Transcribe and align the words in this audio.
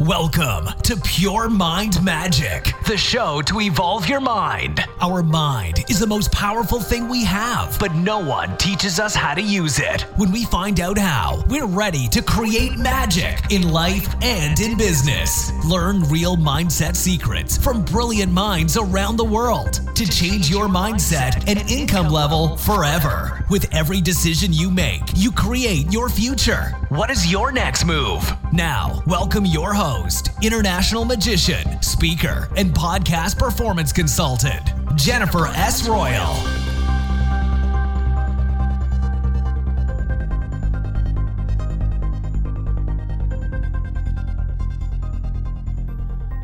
Welcome 0.00 0.68
to 0.84 0.96
Pure 0.96 1.50
Mind 1.50 2.02
Magic, 2.02 2.72
the 2.86 2.96
show 2.96 3.42
to 3.42 3.60
evolve 3.60 4.08
your 4.08 4.20
mind. 4.20 4.82
Our 5.00 5.22
mind 5.22 5.84
is 5.90 6.00
the 6.00 6.06
most 6.06 6.32
powerful 6.32 6.80
thing 6.80 7.08
we 7.08 7.24
have, 7.24 7.78
but 7.78 7.94
no 7.94 8.18
one 8.18 8.56
teaches 8.56 8.98
us 8.98 9.14
how 9.14 9.34
to 9.34 9.42
use 9.42 9.78
it. 9.78 10.02
When 10.16 10.32
we 10.32 10.44
find 10.46 10.80
out 10.80 10.96
how, 10.96 11.44
we're 11.46 11.66
ready 11.66 12.08
to 12.08 12.22
create 12.22 12.78
magic 12.78 13.38
in 13.50 13.70
life 13.70 14.12
and 14.22 14.58
in 14.60 14.78
business. 14.78 15.52
Learn 15.66 16.02
real 16.04 16.36
mindset 16.36 16.96
secrets 16.96 17.58
from 17.58 17.84
brilliant 17.84 18.32
minds 18.32 18.78
around 18.78 19.18
the 19.18 19.24
world 19.24 19.80
to 19.94 20.08
change 20.08 20.48
your 20.48 20.68
mindset 20.68 21.46
and 21.46 21.70
income 21.70 22.08
level 22.08 22.56
forever. 22.56 23.44
With 23.50 23.72
every 23.74 24.00
decision 24.00 24.54
you 24.54 24.70
make, 24.70 25.02
you 25.14 25.30
create 25.30 25.92
your 25.92 26.08
future. 26.08 26.72
What 26.92 27.08
is 27.08 27.32
your 27.32 27.52
next 27.52 27.86
move? 27.86 28.22
Now, 28.52 29.02
welcome 29.06 29.46
your 29.46 29.72
host, 29.72 30.28
international 30.42 31.06
magician, 31.06 31.80
speaker, 31.80 32.50
and 32.54 32.74
podcast 32.74 33.38
performance 33.38 33.94
consultant, 33.94 34.70
Jennifer 34.94 35.46
S. 35.46 35.88
Royal. 35.88 36.34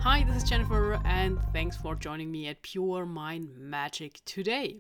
Hi, 0.00 0.24
this 0.26 0.42
is 0.42 0.48
Jennifer, 0.48 0.98
and 1.04 1.38
thanks 1.52 1.76
for 1.76 1.94
joining 1.94 2.30
me 2.30 2.48
at 2.48 2.62
Pure 2.62 3.04
Mind 3.04 3.50
Magic 3.58 4.20
today. 4.24 4.78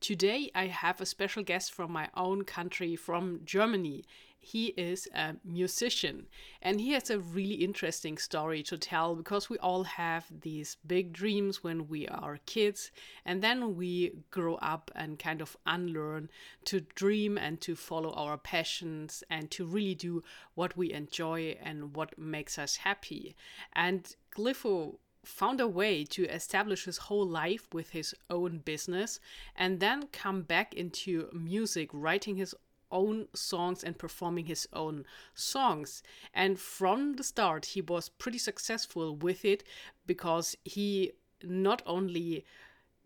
Today, 0.00 0.50
I 0.54 0.68
have 0.68 1.02
a 1.02 1.06
special 1.06 1.42
guest 1.42 1.74
from 1.74 1.92
my 1.92 2.08
own 2.16 2.44
country, 2.44 2.96
from 2.96 3.40
Germany. 3.44 4.04
He 4.44 4.66
is 4.76 5.08
a 5.14 5.36
musician, 5.42 6.26
and 6.60 6.78
he 6.78 6.92
has 6.92 7.08
a 7.08 7.18
really 7.18 7.54
interesting 7.54 8.18
story 8.18 8.62
to 8.64 8.76
tell 8.76 9.16
because 9.16 9.48
we 9.48 9.56
all 9.56 9.84
have 9.84 10.26
these 10.42 10.76
big 10.86 11.14
dreams 11.14 11.64
when 11.64 11.88
we 11.88 12.06
are 12.08 12.38
kids, 12.44 12.90
and 13.24 13.42
then 13.42 13.74
we 13.74 14.12
grow 14.30 14.56
up 14.56 14.90
and 14.94 15.18
kind 15.18 15.40
of 15.40 15.56
unlearn 15.64 16.28
to 16.66 16.80
dream 16.80 17.38
and 17.38 17.62
to 17.62 17.74
follow 17.74 18.12
our 18.12 18.36
passions 18.36 19.24
and 19.30 19.50
to 19.52 19.64
really 19.64 19.94
do 19.94 20.22
what 20.54 20.76
we 20.76 20.92
enjoy 20.92 21.56
and 21.62 21.96
what 21.96 22.18
makes 22.18 22.58
us 22.58 22.76
happy. 22.76 23.34
And 23.72 24.14
Glypho 24.36 24.98
found 25.24 25.58
a 25.58 25.66
way 25.66 26.04
to 26.04 26.26
establish 26.26 26.84
his 26.84 26.98
whole 26.98 27.26
life 27.26 27.66
with 27.72 27.90
his 27.90 28.14
own 28.28 28.58
business 28.58 29.20
and 29.56 29.80
then 29.80 30.08
come 30.08 30.42
back 30.42 30.74
into 30.74 31.30
music, 31.32 31.88
writing 31.92 32.36
his 32.36 32.54
own 32.90 33.28
songs 33.34 33.82
and 33.82 33.98
performing 33.98 34.46
his 34.46 34.68
own 34.72 35.04
songs. 35.34 36.02
And 36.32 36.58
from 36.58 37.14
the 37.16 37.24
start, 37.24 37.66
he 37.66 37.80
was 37.80 38.08
pretty 38.08 38.38
successful 38.38 39.16
with 39.16 39.44
it 39.44 39.64
because 40.06 40.56
he 40.64 41.12
not 41.42 41.82
only 41.86 42.44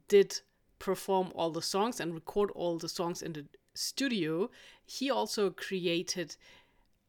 did 0.09 0.41
perform 0.79 1.33
all 1.35 1.51
the 1.51 1.63
songs 1.63 2.01
and 2.01 2.15
record 2.15 2.51
all 2.53 2.79
the 2.79 2.89
songs 2.89 3.23
in 3.23 3.33
the 3.33 3.47
studio, 3.75 4.51
he 4.85 5.11
also 5.11 5.51
created 5.51 6.37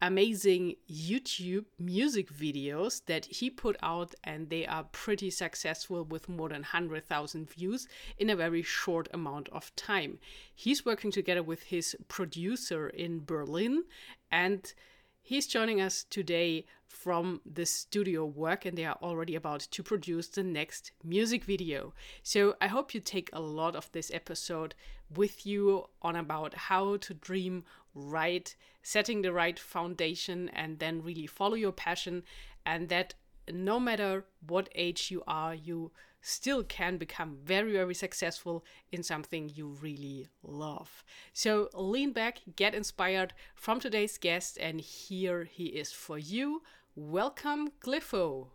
amazing 0.01 0.75
YouTube 0.89 1.65
music 1.77 2.31
videos 2.31 3.05
that 3.05 3.25
he 3.25 3.49
put 3.49 3.75
out, 3.83 4.15
and 4.23 4.49
they 4.49 4.65
are 4.65 4.85
pretty 4.91 5.29
successful 5.29 6.03
with 6.03 6.29
more 6.29 6.49
than 6.49 6.61
100,000 6.61 7.49
views 7.49 7.87
in 8.17 8.29
a 8.29 8.35
very 8.35 8.61
short 8.61 9.07
amount 9.13 9.49
of 9.49 9.75
time. 9.75 10.19
He's 10.55 10.85
working 10.85 11.11
together 11.11 11.43
with 11.43 11.63
his 11.63 11.95
producer 12.07 12.87
in 12.89 13.25
Berlin, 13.25 13.83
and 14.31 14.73
he's 15.21 15.47
joining 15.47 15.81
us 15.81 16.05
today 16.09 16.65
from 16.87 17.39
the 17.45 17.65
studio 17.65 18.25
work 18.25 18.65
and 18.65 18.75
they 18.77 18.83
are 18.83 18.97
already 19.03 19.35
about 19.35 19.59
to 19.59 19.83
produce 19.83 20.27
the 20.27 20.43
next 20.43 20.91
music 21.03 21.43
video. 21.43 21.93
So 22.23 22.55
I 22.59 22.67
hope 22.67 22.93
you 22.93 22.99
take 22.99 23.29
a 23.31 23.39
lot 23.39 23.75
of 23.75 23.91
this 23.91 24.09
episode 24.11 24.73
with 25.15 25.45
you 25.45 25.85
on 26.01 26.15
about 26.15 26.53
how 26.53 26.97
to 26.97 27.13
dream 27.13 27.63
right, 27.93 28.55
setting 28.81 29.21
the 29.21 29.33
right 29.33 29.57
foundation, 29.57 30.49
and 30.49 30.79
then 30.79 31.03
really 31.03 31.27
follow 31.27 31.55
your 31.55 31.71
passion. 31.71 32.23
And 32.65 32.89
that 32.89 33.15
no 33.51 33.79
matter 33.79 34.25
what 34.47 34.69
age 34.75 35.09
you 35.09 35.23
are, 35.27 35.55
you 35.55 35.91
still 36.21 36.63
can 36.63 36.97
become 36.97 37.37
very, 37.43 37.71
very 37.71 37.95
successful 37.95 38.63
in 38.91 39.03
something 39.03 39.49
you 39.53 39.67
really 39.81 40.27
love. 40.43 41.03
So 41.33 41.69
lean 41.73 42.11
back, 42.11 42.39
get 42.55 42.75
inspired 42.75 43.33
from 43.55 43.79
today's 43.79 44.17
guest, 44.17 44.57
and 44.59 44.81
here 44.81 45.45
he 45.45 45.67
is 45.67 45.91
for 45.91 46.17
you. 46.17 46.61
Welcome, 46.95 47.69
Glypho. 47.81 48.47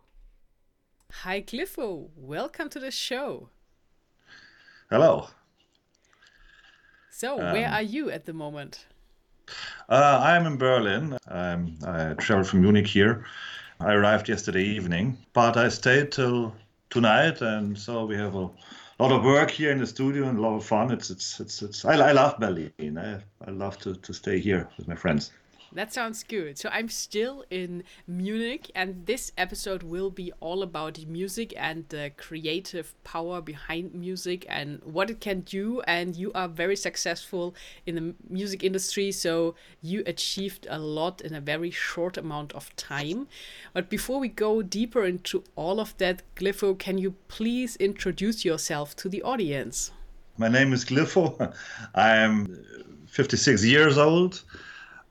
Hi, 1.11 1.41
Glypho. 1.41 2.09
Welcome 2.15 2.69
to 2.69 2.79
the 2.79 2.91
show. 2.91 3.49
Hello. 4.89 5.29
So, 7.17 7.39
um, 7.39 7.53
where 7.53 7.69
are 7.69 7.81
you 7.81 8.11
at 8.11 8.25
the 8.25 8.33
moment? 8.33 8.87
Uh, 9.87 10.19
I'm 10.21 10.45
in 10.45 10.57
Berlin. 10.57 11.17
Um, 11.29 11.77
I 11.87 12.13
traveled 12.15 12.49
from 12.49 12.59
Munich 12.59 12.87
here. 12.87 13.23
I 13.79 13.93
arrived 13.93 14.27
yesterday 14.27 14.65
evening, 14.65 15.17
but 15.31 15.55
I 15.55 15.69
stayed 15.69 16.11
till 16.11 16.53
tonight, 16.89 17.39
and 17.39 17.79
so 17.79 18.05
we 18.05 18.17
have 18.17 18.35
a 18.35 18.49
lot 18.99 19.13
of 19.13 19.23
work 19.23 19.49
here 19.49 19.71
in 19.71 19.79
the 19.79 19.87
studio 19.87 20.27
and 20.27 20.37
a 20.37 20.41
lot 20.41 20.57
of 20.57 20.65
fun. 20.65 20.91
It's 20.91 21.09
it's 21.09 21.39
it's, 21.39 21.61
it's 21.61 21.85
I, 21.85 22.09
I 22.09 22.11
love 22.11 22.37
Berlin. 22.37 22.97
I, 22.97 23.21
I 23.47 23.51
love 23.51 23.77
to, 23.79 23.95
to 23.95 24.13
stay 24.13 24.39
here 24.39 24.67
with 24.77 24.89
my 24.89 24.95
friends. 24.95 25.31
That 25.75 25.91
sounds 25.91 26.23
good. 26.23 26.57
So 26.57 26.69
I'm 26.71 26.87
still 26.87 27.43
in 27.49 27.83
Munich, 28.07 28.71
and 28.73 29.05
this 29.05 29.33
episode 29.37 29.83
will 29.83 30.09
be 30.09 30.31
all 30.39 30.63
about 30.63 31.05
music 31.05 31.53
and 31.57 31.83
the 31.89 32.13
creative 32.15 32.95
power 33.03 33.41
behind 33.41 33.93
music 33.93 34.45
and 34.47 34.81
what 34.85 35.09
it 35.09 35.19
can 35.19 35.41
do. 35.41 35.81
And 35.81 36.15
you 36.15 36.31
are 36.33 36.47
very 36.47 36.77
successful 36.77 37.55
in 37.85 37.95
the 37.95 38.15
music 38.29 38.63
industry, 38.63 39.11
so 39.11 39.55
you 39.81 40.01
achieved 40.05 40.65
a 40.69 40.79
lot 40.79 41.19
in 41.19 41.35
a 41.35 41.41
very 41.41 41.71
short 41.71 42.15
amount 42.15 42.53
of 42.53 42.73
time. 42.77 43.27
But 43.73 43.89
before 43.89 44.21
we 44.21 44.29
go 44.29 44.61
deeper 44.61 45.03
into 45.03 45.43
all 45.57 45.81
of 45.81 45.97
that, 45.97 46.21
Glypho, 46.37 46.79
can 46.79 46.97
you 46.97 47.15
please 47.27 47.75
introduce 47.75 48.45
yourself 48.45 48.95
to 48.95 49.09
the 49.09 49.21
audience? 49.23 49.91
My 50.37 50.47
name 50.47 50.71
is 50.71 50.85
Glypho. 50.85 51.53
I 51.95 52.15
am 52.15 52.63
56 53.07 53.65
years 53.65 53.97
old. 53.97 54.41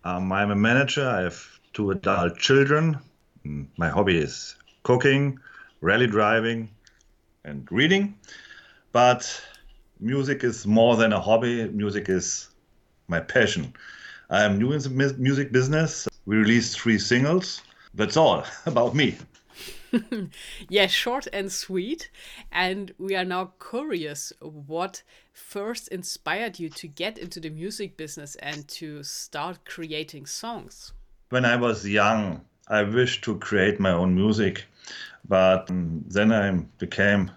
Um, 0.04 0.30
I'm 0.32 0.50
a 0.50 0.56
manager. 0.56 1.08
I 1.08 1.22
have 1.22 1.42
two 1.72 1.90
adult 1.90 2.38
children. 2.38 2.98
Mm, 3.46 3.66
my 3.78 3.88
hobby 3.88 4.18
is 4.18 4.54
cooking, 4.82 5.38
rally 5.80 6.06
driving, 6.06 6.68
and 7.44 7.66
reading. 7.72 8.14
But 8.92 9.42
music 10.00 10.44
is 10.44 10.66
more 10.66 10.96
than 10.96 11.14
a 11.14 11.20
hobby. 11.20 11.68
Music 11.70 12.10
is 12.10 12.48
my 13.08 13.20
passion. 13.20 13.72
I 14.28 14.42
am 14.44 14.58
new 14.58 14.72
in 14.72 14.80
the 14.80 15.14
music 15.18 15.52
business. 15.52 16.06
We 16.26 16.36
released 16.36 16.78
three 16.78 16.98
singles. 16.98 17.62
That's 17.94 18.18
all 18.18 18.44
about 18.66 18.94
me. 18.94 19.16
yeah, 20.68 20.86
short 20.86 21.26
and 21.32 21.50
sweet. 21.50 22.10
And 22.50 22.92
we 22.98 23.16
are 23.16 23.24
now 23.24 23.52
curious 23.70 24.32
what 24.40 25.02
first 25.32 25.88
inspired 25.88 26.58
you 26.58 26.68
to 26.70 26.88
get 26.88 27.18
into 27.18 27.40
the 27.40 27.50
music 27.50 27.96
business 27.96 28.36
and 28.36 28.66
to 28.68 29.02
start 29.02 29.64
creating 29.64 30.26
songs? 30.26 30.92
When 31.30 31.44
I 31.44 31.56
was 31.56 31.86
young, 31.86 32.42
I 32.68 32.82
wished 32.82 33.24
to 33.24 33.38
create 33.38 33.80
my 33.80 33.90
own 33.90 34.14
music. 34.14 34.64
But 35.26 35.70
um, 35.70 36.04
then 36.06 36.32
I 36.32 36.50
became 36.78 37.30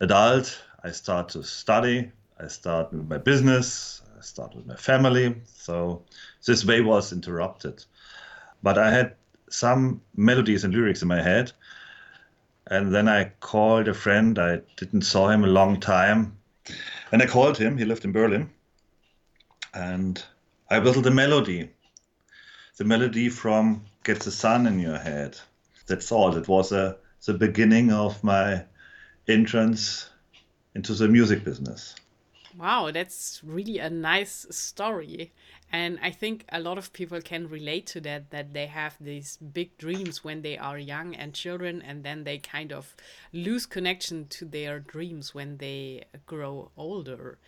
adult. 0.00 0.62
I 0.84 0.90
started 0.90 1.32
to 1.32 1.44
study. 1.44 2.10
I 2.38 2.48
started 2.48 3.08
my 3.08 3.18
business. 3.18 4.02
I 4.16 4.20
started 4.20 4.66
my 4.66 4.76
family. 4.76 5.34
So 5.44 6.02
this 6.44 6.64
way 6.64 6.80
was 6.80 7.12
interrupted. 7.12 7.84
But 8.62 8.78
I 8.78 8.90
had 8.90 9.14
some 9.50 10.00
melodies 10.16 10.64
and 10.64 10.74
lyrics 10.74 11.02
in 11.02 11.08
my 11.08 11.22
head. 11.22 11.52
And 12.70 12.94
then 12.94 13.08
I 13.08 13.32
called 13.40 13.88
a 13.88 13.94
friend. 13.94 14.38
I 14.38 14.60
didn't 14.76 15.02
saw 15.02 15.28
him 15.28 15.44
a 15.44 15.48
long 15.48 15.80
time. 15.80 16.36
And 17.12 17.22
I 17.22 17.26
called 17.26 17.56
him. 17.56 17.78
He 17.78 17.84
lived 17.84 18.04
in 18.04 18.12
Berlin. 18.12 18.50
And 19.72 20.22
I 20.70 20.78
whistled 20.78 21.06
a 21.06 21.10
melody. 21.10 21.70
The 22.76 22.84
melody 22.84 23.28
from 23.28 23.84
Get 24.04 24.20
the 24.20 24.30
Sun 24.30 24.66
in 24.66 24.78
Your 24.78 24.98
Head. 24.98 25.38
That's 25.86 26.12
all. 26.12 26.36
It 26.36 26.46
was 26.46 26.72
a, 26.72 26.96
the 27.24 27.34
beginning 27.34 27.90
of 27.90 28.22
my 28.22 28.64
entrance 29.26 30.10
into 30.74 30.94
the 30.94 31.08
music 31.08 31.44
business. 31.44 31.94
Wow, 32.56 32.90
that's 32.92 33.40
really 33.44 33.78
a 33.78 33.88
nice 33.88 34.46
story. 34.50 35.32
And 35.70 35.98
I 36.02 36.10
think 36.10 36.44
a 36.50 36.60
lot 36.60 36.78
of 36.78 36.92
people 36.94 37.20
can 37.20 37.48
relate 37.48 37.86
to 37.88 38.00
that, 38.00 38.30
that 38.30 38.54
they 38.54 38.66
have 38.66 38.96
these 39.00 39.36
big 39.36 39.76
dreams 39.76 40.24
when 40.24 40.40
they 40.40 40.56
are 40.56 40.78
young 40.78 41.14
and 41.14 41.34
children, 41.34 41.82
and 41.82 42.02
then 42.02 42.24
they 42.24 42.38
kind 42.38 42.72
of 42.72 42.96
lose 43.32 43.66
connection 43.66 44.28
to 44.28 44.46
their 44.46 44.80
dreams 44.80 45.34
when 45.34 45.58
they 45.58 46.04
grow 46.26 46.70
older. 46.76 47.38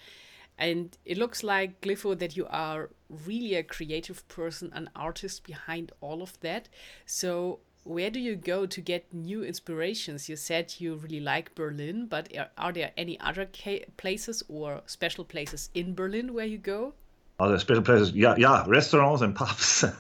And 0.58 0.98
it 1.06 1.16
looks 1.16 1.42
like, 1.42 1.80
Glypho, 1.80 2.18
that 2.18 2.36
you 2.36 2.46
are 2.50 2.90
really 3.08 3.54
a 3.54 3.62
creative 3.62 4.28
person, 4.28 4.70
an 4.74 4.90
artist 4.94 5.44
behind 5.44 5.92
all 6.02 6.20
of 6.22 6.38
that. 6.40 6.68
So, 7.06 7.60
where 7.84 8.10
do 8.10 8.20
you 8.20 8.36
go 8.36 8.66
to 8.66 8.80
get 8.82 9.14
new 9.14 9.42
inspirations? 9.42 10.28
You 10.28 10.36
said 10.36 10.74
you 10.78 10.96
really 10.96 11.20
like 11.20 11.54
Berlin, 11.54 12.06
but 12.06 12.36
are, 12.36 12.50
are 12.58 12.72
there 12.72 12.92
any 12.98 13.18
other 13.20 13.48
places 13.96 14.42
or 14.48 14.82
special 14.84 15.24
places 15.24 15.70
in 15.72 15.94
Berlin 15.94 16.34
where 16.34 16.44
you 16.44 16.58
go? 16.58 16.92
Other 17.40 17.58
special 17.58 17.82
places, 17.82 18.12
yeah, 18.12 18.34
yeah, 18.36 18.64
restaurants 18.66 19.22
and 19.22 19.34
pubs. 19.34 19.84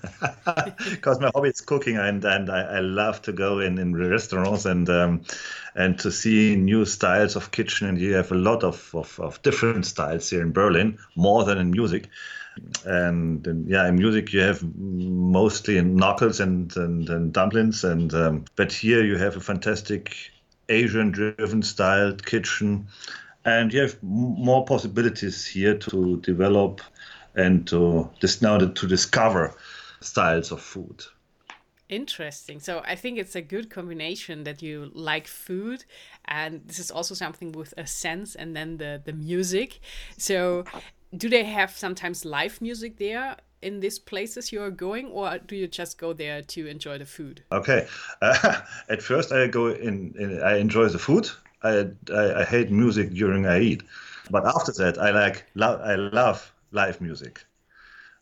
Because 0.90 1.20
my 1.20 1.30
hobby 1.34 1.48
is 1.48 1.60
cooking, 1.60 1.96
and 1.96 2.24
and 2.24 2.50
I, 2.50 2.76
I, 2.76 2.80
love 2.80 3.22
to 3.22 3.32
go 3.32 3.60
in 3.60 3.78
in 3.78 3.96
restaurants 3.96 4.66
and 4.66 4.88
um, 4.90 5.22
and 5.74 5.98
to 6.00 6.10
see 6.12 6.56
new 6.56 6.84
styles 6.84 7.36
of 7.36 7.50
kitchen. 7.50 7.88
And 7.88 7.98
you 7.98 8.14
have 8.14 8.30
a 8.30 8.34
lot 8.34 8.62
of, 8.62 8.90
of, 8.94 9.18
of 9.20 9.40
different 9.42 9.86
styles 9.86 10.28
here 10.28 10.42
in 10.42 10.52
Berlin, 10.52 10.98
more 11.16 11.44
than 11.44 11.58
in 11.58 11.70
Munich 11.70 12.08
and, 12.84 13.46
and, 13.46 13.68
yeah, 13.68 13.86
in 13.88 13.96
Munich 13.96 14.32
you 14.32 14.40
have 14.40 14.62
mostly 14.76 15.80
knuckles 15.80 16.40
and 16.40 16.74
and, 16.76 17.08
and 17.08 17.32
dumplings, 17.32 17.84
and 17.84 18.12
um, 18.14 18.44
but 18.56 18.72
here 18.72 19.04
you 19.04 19.16
have 19.16 19.36
a 19.36 19.40
fantastic 19.40 20.16
Asian-driven 20.68 21.62
styled 21.62 22.24
kitchen, 22.24 22.88
and 23.44 23.72
you 23.72 23.80
have 23.80 24.02
more 24.02 24.64
possibilities 24.64 25.46
here 25.46 25.76
to 25.76 26.18
develop 26.18 26.80
and 27.34 27.66
to 27.68 28.10
just 28.20 28.42
now 28.42 28.58
to 28.58 28.86
discover 28.86 29.54
styles 30.00 30.52
of 30.52 30.60
food. 30.60 31.04
Interesting. 31.88 32.60
So 32.60 32.82
I 32.84 32.94
think 32.94 33.18
it's 33.18 33.34
a 33.34 33.42
good 33.42 33.68
combination 33.68 34.44
that 34.44 34.62
you 34.62 34.90
like 34.94 35.26
food, 35.26 35.84
and 36.26 36.62
this 36.64 36.78
is 36.78 36.90
also 36.90 37.14
something 37.14 37.50
with 37.52 37.74
a 37.76 37.86
sense, 37.86 38.36
and 38.36 38.54
then 38.54 38.76
the 38.76 39.02
the 39.04 39.12
music. 39.12 39.80
So 40.16 40.64
do 41.16 41.28
they 41.28 41.44
have 41.44 41.76
sometimes 41.76 42.24
live 42.24 42.60
music 42.60 42.98
there 42.98 43.36
in 43.62 43.80
these 43.80 43.98
places 43.98 44.52
you 44.52 44.62
are 44.62 44.70
going 44.70 45.06
or 45.08 45.38
do 45.38 45.56
you 45.56 45.66
just 45.66 45.98
go 45.98 46.12
there 46.12 46.40
to 46.42 46.66
enjoy 46.66 46.96
the 46.96 47.04
food 47.04 47.42
okay 47.52 47.86
uh, 48.22 48.60
at 48.88 49.02
first 49.02 49.32
i 49.32 49.46
go 49.46 49.68
in, 49.68 50.14
in, 50.18 50.42
i 50.42 50.56
enjoy 50.56 50.88
the 50.88 50.98
food 50.98 51.28
I, 51.62 51.88
I, 52.12 52.40
I 52.40 52.44
hate 52.44 52.70
music 52.70 53.10
during 53.10 53.46
i 53.46 53.60
eat 53.60 53.82
but 54.30 54.46
after 54.46 54.72
that 54.78 54.98
i 54.98 55.10
like 55.10 55.44
lo- 55.54 55.80
i 55.84 55.94
love 55.94 56.52
live 56.72 57.00
music 57.00 57.44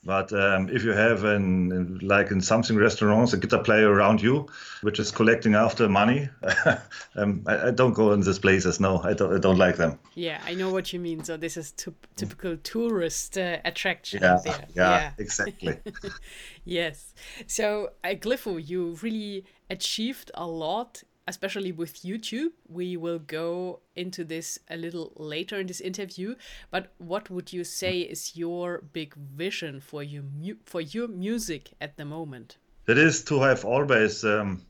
but 0.04 0.32
um, 0.32 0.68
if 0.68 0.84
you 0.84 0.92
have 0.92 1.24
an 1.24 1.98
like 2.02 2.30
in 2.30 2.40
something 2.40 2.76
restaurants 2.76 3.32
a 3.32 3.36
guitar 3.36 3.62
player 3.62 3.90
around 3.90 4.22
you, 4.22 4.46
which 4.82 5.00
is 5.00 5.10
collecting 5.10 5.54
after 5.54 5.88
money, 5.88 6.28
um, 7.16 7.42
I, 7.46 7.68
I, 7.68 7.70
don't 7.72 7.94
go 7.94 8.12
in 8.12 8.20
these 8.20 8.38
places. 8.38 8.78
No, 8.78 9.00
I 9.02 9.12
don't. 9.12 9.34
I 9.34 9.38
don't 9.38 9.58
like 9.58 9.76
them. 9.76 9.98
Yeah, 10.14 10.40
I 10.46 10.54
know 10.54 10.70
what 10.70 10.92
you 10.92 11.00
mean. 11.00 11.24
So 11.24 11.36
this 11.36 11.56
is 11.56 11.74
typical 12.16 12.56
tourist 12.58 13.36
uh, 13.36 13.58
attraction. 13.64 14.22
Yeah, 14.22 14.38
yeah, 14.46 14.64
yeah, 14.74 15.10
exactly. 15.18 15.78
yes. 16.64 17.12
So 17.48 17.90
at 18.04 18.20
Glypho, 18.20 18.66
you 18.66 18.96
really 19.02 19.44
achieved 19.68 20.30
a 20.34 20.46
lot 20.46 21.02
especially 21.28 21.72
with 21.72 22.02
YouTube. 22.02 22.52
We 22.68 22.96
will 22.96 23.18
go 23.18 23.80
into 23.94 24.24
this 24.24 24.58
a 24.70 24.76
little 24.76 25.12
later 25.16 25.60
in 25.60 25.66
this 25.66 25.80
interview. 25.80 26.34
But 26.70 26.90
what 26.96 27.28
would 27.30 27.52
you 27.52 27.64
say 27.64 28.00
is 28.00 28.34
your 28.34 28.82
big 28.92 29.14
vision 29.14 29.80
for 29.80 30.02
your 30.02 30.24
for 30.64 30.80
your 30.80 31.06
music 31.06 31.70
at 31.80 31.96
the 31.98 32.04
moment? 32.04 32.56
It 32.86 32.96
is 32.96 33.22
to 33.24 33.40
have 33.42 33.66
always 33.66 34.24
um, 34.24 34.62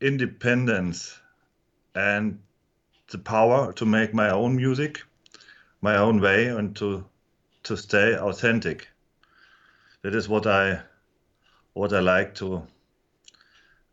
independence 0.00 1.16
and 1.94 2.40
the 3.10 3.18
power 3.18 3.72
to 3.74 3.86
make 3.86 4.12
my 4.12 4.30
own 4.30 4.56
music, 4.56 5.04
my 5.80 5.96
own 5.96 6.20
way, 6.20 6.48
and 6.48 6.74
to 6.76 7.04
to 7.62 7.76
stay 7.76 8.16
authentic. 8.16 8.88
That 10.02 10.14
is 10.14 10.28
what 10.28 10.46
I 10.46 10.82
what 11.74 11.92
I 11.92 12.00
like 12.00 12.34
to 12.36 12.66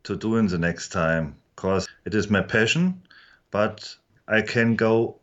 to 0.03 0.15
do 0.15 0.37
in 0.37 0.47
the 0.47 0.57
next 0.57 0.89
time 0.89 1.35
because 1.61 1.87
it 2.05 2.15
is 2.15 2.27
my 2.27 2.41
passion, 2.41 2.99
but 3.51 3.95
I 4.27 4.41
can 4.41 4.75
go 4.75 5.17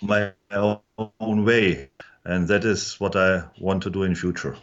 my 0.00 0.32
own 0.50 1.44
way, 1.44 1.90
and 2.24 2.48
that 2.48 2.64
is 2.64 2.98
what 2.98 3.14
I 3.14 3.42
want 3.60 3.82
to 3.82 3.90
do 3.90 4.02
in 4.02 4.14
future. 4.14 4.56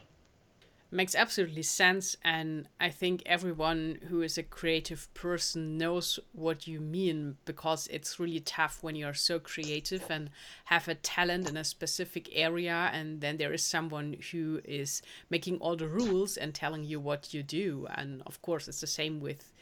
Makes 0.91 1.13
absolutely 1.13 1.61
sense, 1.61 2.17
and 2.23 2.67
I 2.79 2.89
think 2.89 3.21
everyone 3.27 3.99
who 4.09 4.23
is 4.23 4.39
a 4.39 4.43
creative 4.43 5.07
person 5.13 5.77
knows 5.77 6.17
what 6.33 6.65
you 6.65 6.79
mean 6.79 7.37
because 7.45 7.87
it's 7.91 8.19
really 8.19 8.39
tough 8.39 8.79
when 8.81 8.95
you're 8.95 9.13
so 9.13 9.37
creative 9.37 10.09
and 10.09 10.31
have 10.65 10.87
a 10.87 10.95
talent 10.95 11.47
in 11.47 11.57
a 11.57 11.63
specific 11.63 12.27
area, 12.33 12.89
and 12.91 13.21
then 13.21 13.37
there 13.37 13.53
is 13.53 13.63
someone 13.63 14.15
who 14.31 14.61
is 14.65 15.03
making 15.29 15.59
all 15.59 15.75
the 15.75 15.87
rules 15.87 16.37
and 16.37 16.55
telling 16.55 16.83
you 16.85 16.99
what 16.99 17.35
you 17.35 17.43
do. 17.43 17.85
And 17.93 18.23
of 18.25 18.41
course, 18.41 18.67
it's 18.67 18.81
the 18.81 18.87
same 18.87 19.19
with 19.19 19.53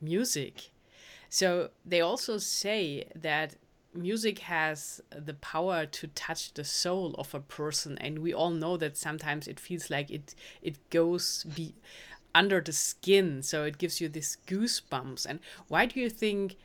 music. 0.00 0.70
So 1.28 1.70
they 1.84 2.00
also 2.00 2.38
say 2.38 3.08
that 3.14 3.56
music 3.94 4.40
has 4.40 5.00
the 5.10 5.34
power 5.34 5.86
to 5.86 6.06
touch 6.08 6.52
the 6.54 6.64
soul 6.64 7.14
of 7.18 7.34
a 7.34 7.40
person. 7.40 7.98
And 7.98 8.18
we 8.20 8.32
all 8.32 8.50
know 8.50 8.76
that 8.76 8.96
sometimes 8.96 9.48
it 9.48 9.58
feels 9.58 9.90
like 9.90 10.10
it 10.10 10.34
it 10.62 10.90
goes 10.90 11.44
be 11.44 11.74
under 12.34 12.60
the 12.60 12.72
skin. 12.72 13.42
So 13.42 13.64
it 13.64 13.78
gives 13.78 14.00
you 14.00 14.08
this 14.08 14.36
goosebumps. 14.46 15.26
And 15.26 15.40
why 15.68 15.86
do 15.86 15.98
you 15.98 16.10
think 16.10 16.56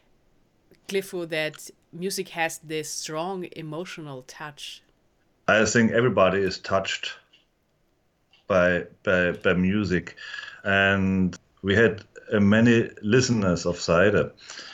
Glypho 0.88 1.28
that 1.30 1.70
music 1.94 2.30
has 2.30 2.60
this 2.60 2.90
strong 2.90 3.48
emotional 3.56 4.24
touch? 4.24 4.84
I 5.48 5.66
think 5.66 5.92
everybody 5.92 6.40
is 6.40 6.60
touched 6.60 7.14
by 8.48 8.86
by, 9.04 9.32
by 9.32 9.54
music. 9.54 10.18
And 10.64 11.38
we 11.62 11.76
had 11.76 12.04
uh, 12.32 12.40
many 12.40 12.90
listeners 13.02 13.66
of 13.66 13.80
Seide. 13.80 14.32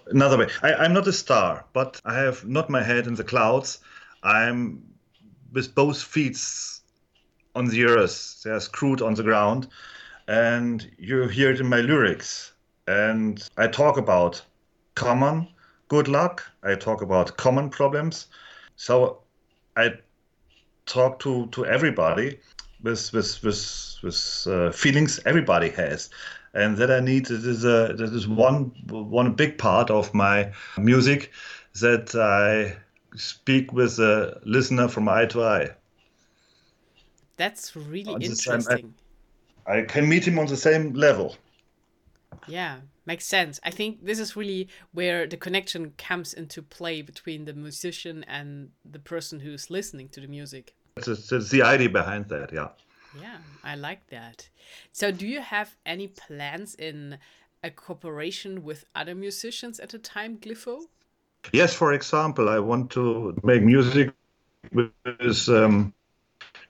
Another 0.08 0.38
way, 0.38 0.48
I, 0.64 0.74
I'm 0.74 0.94
not 0.94 1.08
a 1.08 1.14
star, 1.14 1.66
but 1.74 2.02
I 2.06 2.16
have 2.16 2.46
not 2.46 2.70
my 2.70 2.84
head 2.84 3.08
in 3.08 3.16
the 3.16 3.24
clouds. 3.24 3.80
I'm 4.24 4.84
with 5.52 5.76
both 5.76 6.02
feet 6.02 6.40
on 7.56 7.68
the 7.68 7.86
earth. 7.86 8.42
They're 8.44 8.60
screwed 8.60 9.02
on 9.02 9.16
the 9.16 9.24
ground. 9.24 9.68
And 10.28 10.90
you 10.98 11.28
hear 11.28 11.52
it 11.52 11.60
in 11.60 11.68
my 11.68 11.82
lyrics. 11.82 12.54
And 12.88 13.48
I 13.58 13.68
talk 13.68 13.98
about 13.98 14.42
common 14.96 15.48
good 15.88 16.08
luck. 16.08 16.44
I 16.64 16.76
talk 16.76 17.02
about 17.02 17.38
common 17.38 17.70
problems. 17.70 18.28
So 18.76 19.22
I 19.76 19.94
talk 20.86 21.20
to, 21.20 21.48
to 21.48 21.66
everybody 21.66 22.40
with, 22.84 23.12
with, 23.14 23.42
with, 23.44 23.96
with 24.04 24.48
uh, 24.48 24.72
feelings 24.72 25.20
everybody 25.26 25.70
has 25.70 26.10
and 26.54 26.78
that 26.78 26.92
I 26.92 27.00
need 27.00 27.26
that 27.28 27.46
is 27.46 27.64
a 27.66 27.94
that 27.98 28.14
is 28.14 28.28
one 28.28 28.72
one 28.90 29.34
big 29.34 29.58
part 29.58 29.90
of 29.90 30.14
my 30.14 30.52
music 30.78 31.32
that 31.82 32.16
I 32.16 32.78
speak 33.16 33.74
with 33.74 34.00
a 34.00 34.40
listener 34.44 34.88
from 34.88 35.10
eye 35.10 35.26
to 35.28 35.44
eye. 35.44 35.70
That's 37.38 37.76
really 37.76 38.14
interesting. 38.14 38.94
I, 39.66 39.80
I 39.80 39.82
can 39.84 40.10
meet 40.10 40.28
him 40.28 40.40
on 40.40 40.48
the 40.48 40.58
same 40.58 40.94
level. 40.94 41.36
Yeah, 42.48 42.78
makes 43.06 43.26
sense. 43.26 43.60
I 43.64 43.72
think 43.72 44.06
this 44.06 44.20
is 44.20 44.36
really 44.36 44.70
where 44.94 45.28
the 45.28 45.38
connection 45.38 45.94
comes 45.98 46.34
into 46.34 46.62
play 46.62 47.02
between 47.02 47.46
the 47.46 47.54
musician 47.54 48.24
and 48.28 48.70
the 48.90 49.00
person 49.00 49.40
who's 49.40 49.70
listening 49.70 50.10
to 50.10 50.22
the 50.22 50.28
music. 50.28 50.74
That's, 50.96 51.28
that's 51.28 51.50
the 51.50 51.62
idea 51.62 51.90
behind 51.90 52.30
that, 52.30 52.52
yeah. 52.54 52.70
Yeah, 53.20 53.38
I 53.64 53.76
like 53.76 54.08
that. 54.08 54.50
So, 54.92 55.12
do 55.12 55.28
you 55.28 55.42
have 55.42 55.76
any 55.86 56.08
plans 56.08 56.76
in 56.76 57.18
a 57.64 57.72
cooperation 57.72 58.64
with 58.64 58.86
other 58.96 59.16
musicians 59.16 59.80
at 59.80 59.94
a 59.94 60.00
time, 60.00 60.38
Glypho? 60.38 60.82
Yes, 61.54 61.74
for 61.74 61.94
example, 61.94 62.50
I 62.50 62.60
want 62.60 62.92
to 62.92 63.36
make 63.44 63.64
music 63.64 64.14
with 64.74 65.50
um, 65.50 65.94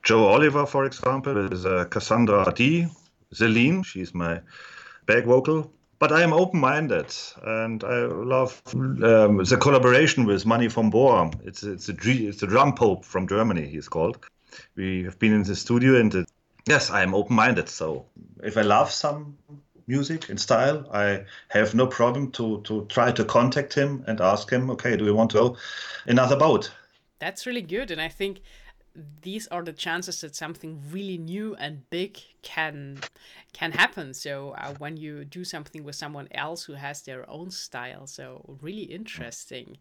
Joe 0.03 0.25
Oliver, 0.25 0.65
for 0.65 0.85
example, 0.85 1.33
with 1.33 1.65
uh, 1.65 1.85
Cassandra 1.85 2.53
D. 2.55 2.87
Celine, 3.33 3.83
she's 3.83 4.13
my 4.13 4.39
back 5.05 5.25
vocal. 5.25 5.71
But 5.99 6.11
I 6.11 6.21
am 6.21 6.31
open 6.31 6.59
minded 6.59 7.11
and 7.43 7.83
I 7.83 8.05
love 8.05 8.61
um, 8.73 9.37
the 9.43 9.57
collaboration 9.59 10.25
with 10.25 10.45
Money 10.45 10.69
from 10.69 10.91
Bohr. 10.91 11.33
It's, 11.43 11.63
it's, 11.63 11.89
a, 11.89 11.95
it's 12.03 12.43
a 12.43 12.47
drum 12.47 12.75
pope 12.75 13.03
from 13.03 13.27
Germany, 13.27 13.67
he's 13.67 13.89
called. 13.89 14.19
We 14.75 15.03
have 15.03 15.19
been 15.19 15.33
in 15.33 15.43
the 15.43 15.55
studio 15.55 15.99
and 15.99 16.13
it 16.13 16.29
yes, 16.67 16.91
I 16.91 17.01
am 17.01 17.13
open 17.13 17.35
minded. 17.35 17.69
So 17.69 18.05
if 18.43 18.57
I 18.57 18.61
love 18.61 18.91
some 18.91 19.37
music 19.87 20.29
and 20.29 20.39
style, 20.39 20.85
I 20.93 21.23
have 21.49 21.73
no 21.73 21.87
problem 21.87 22.31
to 22.31 22.61
to 22.61 22.85
try 22.85 23.11
to 23.11 23.23
contact 23.23 23.73
him 23.73 24.03
and 24.07 24.21
ask 24.21 24.49
him, 24.51 24.69
okay, 24.71 24.97
do 24.97 25.05
we 25.05 25.11
want 25.11 25.31
to 25.31 25.37
go 25.37 25.57
another 26.05 26.35
boat? 26.35 26.71
That's 27.19 27.47
really 27.47 27.63
good, 27.63 27.89
and 27.89 28.01
I 28.01 28.09
think 28.09 28.41
these 29.21 29.47
are 29.47 29.63
the 29.63 29.73
chances 29.73 30.21
that 30.21 30.35
something 30.35 30.81
really 30.91 31.17
new 31.17 31.55
and 31.55 31.87
big 31.91 32.19
can 32.41 32.97
can 33.53 33.71
happen 33.71 34.11
so 34.11 34.55
uh, 34.57 34.73
when 34.79 34.97
you 34.97 35.23
do 35.23 35.43
something 35.43 35.83
with 35.83 35.95
someone 35.95 36.27
else 36.31 36.63
who 36.63 36.73
has 36.73 37.03
their 37.03 37.29
own 37.29 37.51
style 37.51 38.07
so 38.07 38.57
really 38.59 38.81
interesting 38.81 39.77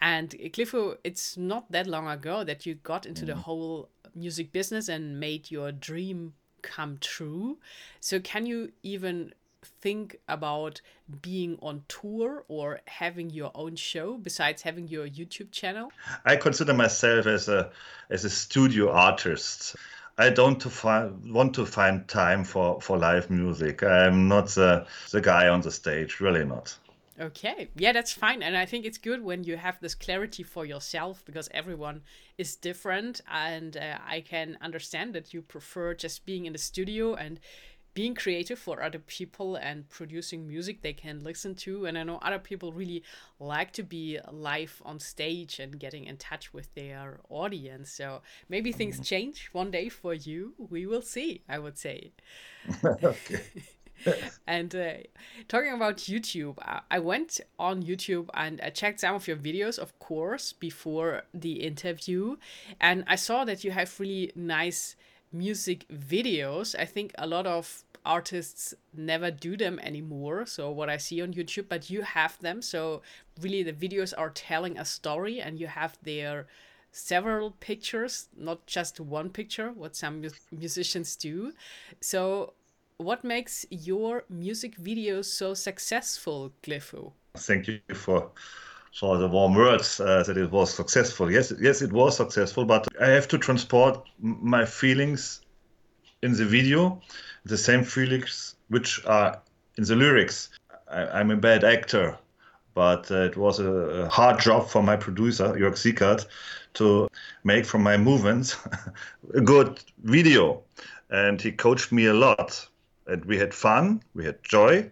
and 0.00 0.30
Glypho, 0.30 0.96
it's 1.04 1.36
not 1.36 1.70
that 1.70 1.86
long 1.86 2.08
ago 2.08 2.44
that 2.44 2.66
you 2.66 2.74
got 2.74 3.06
into 3.06 3.24
the 3.24 3.34
mm. 3.34 3.42
whole 3.42 3.88
music 4.14 4.52
business 4.52 4.88
and 4.88 5.18
made 5.20 5.50
your 5.50 5.72
dream 5.72 6.34
come 6.62 6.98
true. 7.00 7.58
So, 8.00 8.20
can 8.20 8.46
you 8.46 8.72
even 8.82 9.34
think 9.62 10.16
about 10.28 10.80
being 11.22 11.58
on 11.62 11.84
tour 11.88 12.44
or 12.48 12.80
having 12.86 13.30
your 13.30 13.50
own 13.54 13.76
show 13.76 14.16
besides 14.16 14.62
having 14.62 14.88
your 14.88 15.08
YouTube 15.08 15.52
channel? 15.52 15.92
I 16.24 16.36
consider 16.36 16.74
myself 16.74 17.26
as 17.26 17.48
a 17.48 17.70
as 18.10 18.24
a 18.24 18.30
studio 18.30 18.90
artist. 18.90 19.76
I 20.16 20.30
don't 20.30 20.60
to 20.60 20.70
find, 20.70 21.32
want 21.32 21.54
to 21.56 21.66
find 21.66 22.06
time 22.06 22.44
for, 22.44 22.80
for 22.80 22.96
live 22.96 23.30
music. 23.30 23.82
I'm 23.82 24.28
not 24.28 24.46
the, 24.50 24.86
the 25.10 25.20
guy 25.20 25.48
on 25.48 25.60
the 25.60 25.72
stage, 25.72 26.20
really 26.20 26.44
not. 26.44 26.76
Okay, 27.20 27.68
yeah, 27.76 27.92
that's 27.92 28.12
fine. 28.12 28.42
And 28.42 28.56
I 28.56 28.66
think 28.66 28.84
it's 28.84 28.98
good 28.98 29.22
when 29.22 29.44
you 29.44 29.56
have 29.56 29.78
this 29.80 29.94
clarity 29.94 30.42
for 30.42 30.66
yourself 30.66 31.22
because 31.24 31.48
everyone 31.52 32.02
is 32.38 32.56
different. 32.56 33.20
And 33.30 33.76
uh, 33.76 33.98
I 34.04 34.20
can 34.20 34.58
understand 34.60 35.14
that 35.14 35.32
you 35.32 35.40
prefer 35.40 35.94
just 35.94 36.26
being 36.26 36.46
in 36.46 36.52
the 36.52 36.58
studio 36.58 37.14
and 37.14 37.38
being 37.94 38.16
creative 38.16 38.58
for 38.58 38.82
other 38.82 38.98
people 38.98 39.54
and 39.54 39.88
producing 39.88 40.48
music 40.48 40.82
they 40.82 40.92
can 40.92 41.22
listen 41.22 41.54
to. 41.54 41.86
And 41.86 41.96
I 41.96 42.02
know 42.02 42.18
other 42.20 42.40
people 42.40 42.72
really 42.72 43.04
like 43.38 43.72
to 43.74 43.84
be 43.84 44.18
live 44.32 44.82
on 44.84 44.98
stage 44.98 45.60
and 45.60 45.78
getting 45.78 46.04
in 46.04 46.16
touch 46.16 46.52
with 46.52 46.74
their 46.74 47.20
audience. 47.28 47.92
So 47.92 48.22
maybe 48.48 48.72
things 48.72 48.98
mm. 48.98 49.04
change 49.04 49.48
one 49.52 49.70
day 49.70 49.88
for 49.88 50.12
you. 50.12 50.54
We 50.58 50.86
will 50.86 51.02
see, 51.02 51.42
I 51.48 51.60
would 51.60 51.78
say. 51.78 52.12
okay. 52.84 53.42
and 54.46 54.74
uh, 54.74 54.92
talking 55.48 55.72
about 55.72 55.98
YouTube, 55.98 56.58
I 56.90 56.98
went 56.98 57.40
on 57.58 57.82
YouTube 57.82 58.28
and 58.34 58.60
I 58.62 58.70
checked 58.70 59.00
some 59.00 59.14
of 59.14 59.26
your 59.26 59.36
videos, 59.36 59.78
of 59.78 59.98
course, 59.98 60.52
before 60.52 61.22
the 61.32 61.62
interview. 61.62 62.36
And 62.80 63.04
I 63.06 63.16
saw 63.16 63.44
that 63.44 63.64
you 63.64 63.70
have 63.70 63.98
really 63.98 64.32
nice 64.34 64.96
music 65.32 65.86
videos. 65.88 66.78
I 66.78 66.84
think 66.84 67.12
a 67.18 67.26
lot 67.26 67.46
of 67.46 67.84
artists 68.04 68.74
never 68.94 69.30
do 69.30 69.56
them 69.56 69.78
anymore. 69.80 70.46
So, 70.46 70.70
what 70.70 70.90
I 70.90 70.96
see 70.98 71.22
on 71.22 71.32
YouTube, 71.32 71.66
but 71.68 71.90
you 71.90 72.02
have 72.02 72.38
them. 72.40 72.62
So, 72.62 73.02
really, 73.40 73.62
the 73.62 73.72
videos 73.72 74.12
are 74.16 74.30
telling 74.30 74.78
a 74.78 74.84
story 74.84 75.40
and 75.40 75.58
you 75.58 75.66
have 75.66 75.98
their 76.02 76.46
several 76.92 77.50
pictures, 77.50 78.28
not 78.36 78.66
just 78.66 79.00
one 79.00 79.30
picture, 79.30 79.72
what 79.72 79.96
some 79.96 80.22
musicians 80.52 81.16
do. 81.16 81.52
So, 82.00 82.54
what 82.98 83.24
makes 83.24 83.66
your 83.70 84.24
music 84.28 84.76
videos 84.76 85.24
so 85.24 85.54
successful, 85.54 86.52
Glypho? 86.62 87.12
Thank 87.36 87.66
you 87.68 87.80
for 87.94 88.30
for 88.94 89.18
the 89.18 89.26
warm 89.26 89.54
words 89.54 89.98
uh, 89.98 90.22
that 90.24 90.36
it 90.36 90.52
was 90.52 90.72
successful. 90.72 91.30
Yes, 91.30 91.52
yes, 91.60 91.82
it 91.82 91.92
was 91.92 92.16
successful, 92.16 92.64
but 92.64 92.86
I 93.00 93.08
have 93.08 93.26
to 93.28 93.38
transport 93.38 94.08
my 94.20 94.64
feelings 94.64 95.40
in 96.22 96.32
the 96.32 96.44
video, 96.44 97.02
the 97.44 97.58
same 97.58 97.82
feelings 97.82 98.54
which 98.68 99.04
are 99.04 99.42
in 99.76 99.84
the 99.84 99.96
lyrics. 99.96 100.50
I, 100.88 101.20
am 101.20 101.32
a 101.32 101.36
bad 101.36 101.64
actor, 101.64 102.16
but 102.74 103.10
uh, 103.10 103.22
it 103.22 103.36
was 103.36 103.58
a, 103.58 103.68
a, 103.68 104.08
hard 104.08 104.38
job 104.38 104.68
for 104.68 104.80
my 104.80 104.94
producer, 104.94 105.48
Jörg 105.54 105.74
Siekert, 105.74 106.26
to 106.74 107.08
make 107.42 107.66
from 107.66 107.82
my 107.82 107.96
movements 107.96 108.56
a 109.34 109.40
good 109.40 109.80
video. 110.04 110.62
And 111.10 111.40
he 111.40 111.50
coached 111.50 111.90
me 111.90 112.06
a 112.06 112.14
lot 112.14 112.68
and 113.06 113.24
we 113.24 113.38
had 113.38 113.54
fun, 113.54 114.02
we 114.14 114.24
had 114.24 114.42
joy 114.42 114.90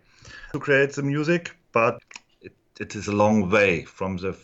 to 0.52 0.58
create 0.58 0.92
the 0.92 1.02
music, 1.02 1.56
but 1.72 2.02
it, 2.40 2.52
it 2.78 2.94
is 2.94 3.08
a 3.08 3.12
long 3.12 3.50
way 3.50 3.84
from 3.84 4.16
the 4.16 4.36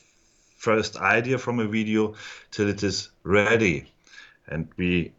first 0.56 0.96
idea 0.96 1.38
from 1.38 1.60
a 1.60 1.66
video 1.66 2.14
till 2.50 2.68
it 2.68 2.82
is 2.82 3.10
ready. 3.22 3.86
And 4.48 4.68
we 4.76 5.12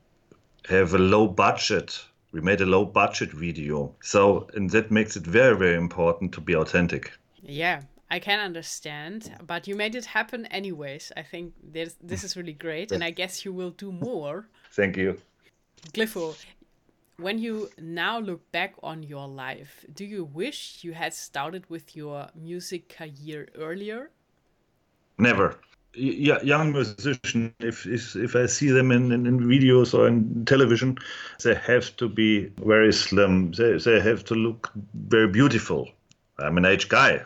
have 0.68 0.94
a 0.94 0.98
low 0.98 1.28
budget. 1.28 2.00
We 2.32 2.42
made 2.42 2.62
a 2.62 2.66
low 2.66 2.86
budget 2.86 3.32
video. 3.32 3.96
So, 4.02 4.48
and 4.54 4.70
that 4.72 4.92
makes 4.92 5.16
it 5.16 5.24
very, 5.24 5.56
very 5.56 5.78
important 5.78 6.34
to 6.34 6.42
be 6.42 6.56
authentic. 6.56 7.12
Yeah, 7.42 7.82
I 8.12 8.20
can 8.20 8.40
understand, 8.40 9.32
but 9.46 9.68
you 9.68 9.76
made 9.76 9.96
it 9.96 10.06
happen 10.06 10.46
anyways. 10.48 11.12
I 11.16 11.24
think 11.24 11.54
this 11.64 11.96
this 12.02 12.24
is 12.24 12.36
really 12.36 12.54
great, 12.54 12.92
and 12.92 13.04
I 13.10 13.12
guess 13.12 13.46
you 13.46 13.54
will 13.54 13.72
do 13.72 13.92
more. 13.92 14.48
Thank 14.72 14.98
you. 14.98 15.18
Glypho, 15.94 16.36
when 17.20 17.38
you 17.38 17.70
now 17.78 18.20
look 18.20 18.52
back 18.52 18.76
on 18.82 19.04
your 19.04 19.28
life, 19.28 19.86
do 19.94 20.06
you 20.06 20.24
wish 20.24 20.80
you 20.84 20.94
had 20.94 21.14
started 21.14 21.70
with 21.70 21.96
your 21.96 22.28
music 22.34 22.90
career 22.90 23.50
earlier? 23.56 24.10
Never. 25.18 25.60
Young 25.94 26.72
musician, 26.72 27.54
if, 27.60 27.86
if 27.88 28.16
if 28.16 28.36
I 28.36 28.46
see 28.46 28.70
them 28.70 28.92
in, 28.92 29.12
in, 29.12 29.26
in, 29.26 29.40
videos 29.40 29.98
or 29.98 30.08
in 30.08 30.46
television, 30.46 30.98
they 31.44 31.56
have 31.56 31.96
to 31.98 32.08
be 32.08 32.52
very 32.64 32.94
slim. 32.94 33.52
They, 33.52 33.78
they 33.78 34.00
have 34.00 34.24
to 34.26 34.36
look 34.36 34.72
very 34.94 35.28
beautiful. 35.28 35.90
I'm 36.38 36.58
an 36.58 36.66
age 36.66 36.90
guy. 36.90 37.26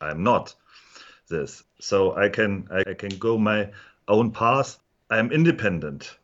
I'm 0.00 0.22
not 0.22 0.54
this. 1.28 1.64
So 1.80 2.16
I 2.16 2.28
can 2.28 2.68
I 2.70 2.94
can 2.94 3.18
go 3.18 3.36
my 3.36 3.70
own 4.06 4.30
path. 4.30 4.78
I'm 5.10 5.32
independent. 5.32 6.16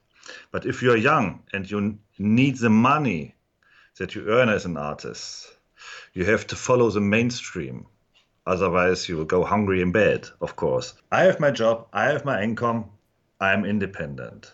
But 0.52 0.64
if 0.64 0.80
you're 0.80 0.96
young 0.96 1.42
and 1.52 1.68
you 1.70 1.98
need 2.18 2.58
the 2.58 2.70
money 2.70 3.34
that 3.98 4.14
you 4.14 4.28
earn 4.28 4.48
as 4.48 4.64
an 4.64 4.76
artist. 4.76 5.52
You 6.12 6.24
have 6.26 6.46
to 6.48 6.56
follow 6.56 6.90
the 6.90 7.00
mainstream. 7.00 7.86
Otherwise, 8.46 9.08
you 9.08 9.16
will 9.16 9.24
go 9.24 9.44
hungry 9.44 9.82
in 9.82 9.92
bed, 9.92 10.28
of 10.40 10.56
course. 10.56 10.94
I 11.10 11.24
have 11.24 11.40
my 11.40 11.50
job, 11.50 11.88
I 11.92 12.04
have 12.04 12.24
my 12.24 12.42
income, 12.42 12.90
I'm 13.40 13.64
independent 13.64 14.52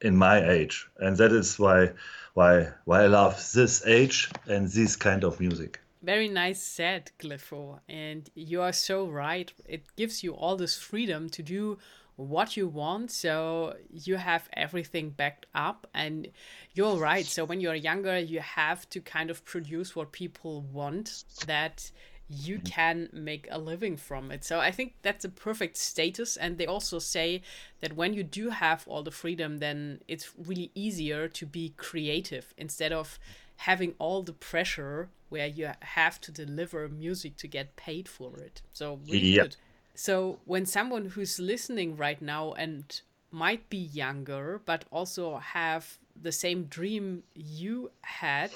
in 0.00 0.16
my 0.16 0.48
age. 0.48 0.88
And 0.98 1.16
that 1.16 1.32
is 1.32 1.58
why 1.58 1.92
why 2.34 2.68
why 2.84 3.04
I 3.04 3.06
love 3.06 3.52
this 3.54 3.86
age 3.86 4.30
and 4.46 4.68
this 4.68 4.96
kind 4.96 5.24
of 5.24 5.40
music. 5.40 5.80
Very 6.02 6.28
nice 6.28 6.60
said, 6.60 7.12
Glypho. 7.18 7.78
And 7.88 8.28
you 8.34 8.60
are 8.60 8.72
so 8.72 9.06
right. 9.06 9.52
It 9.66 9.84
gives 9.96 10.24
you 10.24 10.34
all 10.34 10.56
this 10.56 10.76
freedom 10.76 11.28
to 11.30 11.42
do 11.42 11.78
what 12.16 12.56
you 12.56 12.68
want 12.68 13.10
so 13.10 13.74
you 13.90 14.16
have 14.16 14.48
everything 14.52 15.10
backed 15.10 15.46
up 15.54 15.86
and 15.94 16.28
you're 16.74 16.96
right 16.96 17.24
so 17.24 17.44
when 17.44 17.60
you're 17.60 17.74
younger 17.74 18.18
you 18.18 18.40
have 18.40 18.88
to 18.90 19.00
kind 19.00 19.30
of 19.30 19.44
produce 19.44 19.96
what 19.96 20.12
people 20.12 20.60
want 20.72 21.24
that 21.46 21.90
you 22.28 22.56
mm-hmm. 22.56 22.64
can 22.64 23.08
make 23.12 23.48
a 23.50 23.58
living 23.58 23.96
from 23.96 24.30
it 24.30 24.44
so 24.44 24.60
i 24.60 24.70
think 24.70 24.94
that's 25.02 25.24
a 25.24 25.28
perfect 25.28 25.76
status 25.76 26.36
and 26.36 26.58
they 26.58 26.66
also 26.66 26.98
say 26.98 27.42
that 27.80 27.94
when 27.96 28.12
you 28.14 28.22
do 28.22 28.50
have 28.50 28.84
all 28.86 29.02
the 29.02 29.10
freedom 29.10 29.58
then 29.58 30.00
it's 30.06 30.32
really 30.46 30.70
easier 30.74 31.28
to 31.28 31.46
be 31.46 31.74
creative 31.76 32.52
instead 32.58 32.92
of 32.92 33.18
having 33.56 33.94
all 33.98 34.22
the 34.22 34.32
pressure 34.32 35.08
where 35.28 35.46
you 35.46 35.70
have 35.80 36.20
to 36.20 36.30
deliver 36.30 36.88
music 36.88 37.36
to 37.36 37.48
get 37.48 37.74
paid 37.76 38.08
for 38.08 38.36
it 38.38 38.60
so 38.72 39.00
really 39.08 39.28
yep. 39.28 39.44
good 39.44 39.56
so, 39.94 40.38
when 40.46 40.64
someone 40.64 41.06
who's 41.06 41.38
listening 41.38 41.96
right 41.96 42.20
now 42.20 42.52
and 42.52 43.02
might 43.30 43.68
be 43.68 43.76
younger, 43.76 44.60
but 44.64 44.86
also 44.90 45.36
have 45.36 45.98
the 46.20 46.32
same 46.32 46.64
dream 46.64 47.24
you 47.34 47.90
had, 48.00 48.50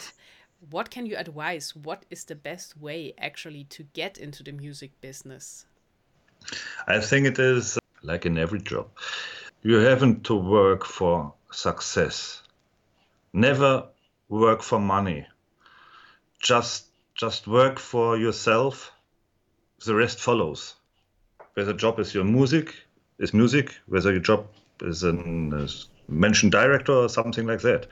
what 0.71 0.91
can 0.91 1.05
you 1.05 1.17
advise? 1.17 1.77
What 1.77 2.05
is 2.09 2.25
the 2.25 2.35
best 2.35 2.79
way 2.79 3.13
actually 3.19 3.65
to 3.65 3.83
get 3.83 4.17
into 4.17 4.43
the 4.43 4.53
music 4.53 4.99
business? 5.03 5.67
I 6.87 7.01
think 7.01 7.27
it 7.27 7.39
is 7.39 7.77
uh, 7.77 7.81
like 8.03 8.25
in 8.25 8.39
every 8.39 8.61
job. 8.61 8.89
You 9.63 9.77
haven't 9.77 10.25
to 10.25 10.37
work 10.37 10.87
for 10.87 11.35
success. 11.51 12.43
Never 13.35 13.89
work 14.31 14.63
for 14.63 14.81
money. 14.81 15.27
Just 16.41 16.87
just 17.15 17.47
work 17.47 17.79
for 17.79 18.17
yourself. 18.17 18.93
The 19.85 19.95
rest 19.95 20.19
follows 20.21 20.77
whether 21.57 21.73
job 21.73 21.99
is 21.99 22.15
your 22.15 22.25
music, 22.25 22.75
is 23.19 23.33
music, 23.33 23.75
whether 23.87 24.13
your 24.13 24.21
job 24.21 24.47
is 24.83 25.03
a 25.03 25.13
mention 26.07 26.51
director 26.51 26.93
or 26.93 27.09
something 27.09 27.47
like 27.47 27.63
that. 27.63 27.87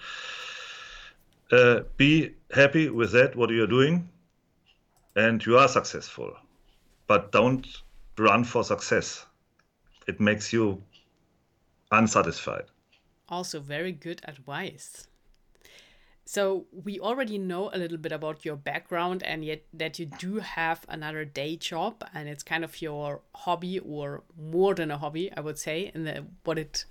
Uh, 1.50 1.80
be 1.96 2.34
happy 2.52 2.90
with 2.90 3.12
that, 3.12 3.34
what 3.34 3.48
you're 3.48 3.66
doing, 3.66 4.06
and 5.16 5.44
you 5.46 5.56
are 5.56 5.68
successful. 5.68 6.34
But 7.06 7.32
don't 7.32 7.66
run 8.18 8.44
for 8.44 8.64
success. 8.64 9.24
It 10.06 10.20
makes 10.20 10.52
you 10.52 10.82
unsatisfied. 11.90 12.64
Also, 13.30 13.60
very 13.60 13.92
good 13.92 14.20
advice. 14.24 15.06
So 16.26 16.64
we 16.72 16.98
already 16.98 17.36
know 17.36 17.70
a 17.72 17.78
little 17.78 17.98
bit 17.98 18.12
about 18.12 18.44
your 18.44 18.56
background 18.56 19.22
and 19.22 19.44
yet 19.44 19.62
that 19.74 19.98
you 19.98 20.06
do 20.06 20.38
have 20.38 20.86
another 20.88 21.24
day 21.24 21.56
job 21.56 22.02
and 22.14 22.28
it's 22.28 22.42
kind 22.42 22.64
of 22.64 22.80
your 22.80 23.20
hobby 23.34 23.78
or 23.78 24.22
more 24.40 24.74
than 24.74 24.90
a 24.90 24.96
hobby, 24.96 25.30
I 25.36 25.40
would 25.40 25.58
say, 25.58 25.90
and 25.94 26.30
what 26.44 26.58
it 26.58 26.86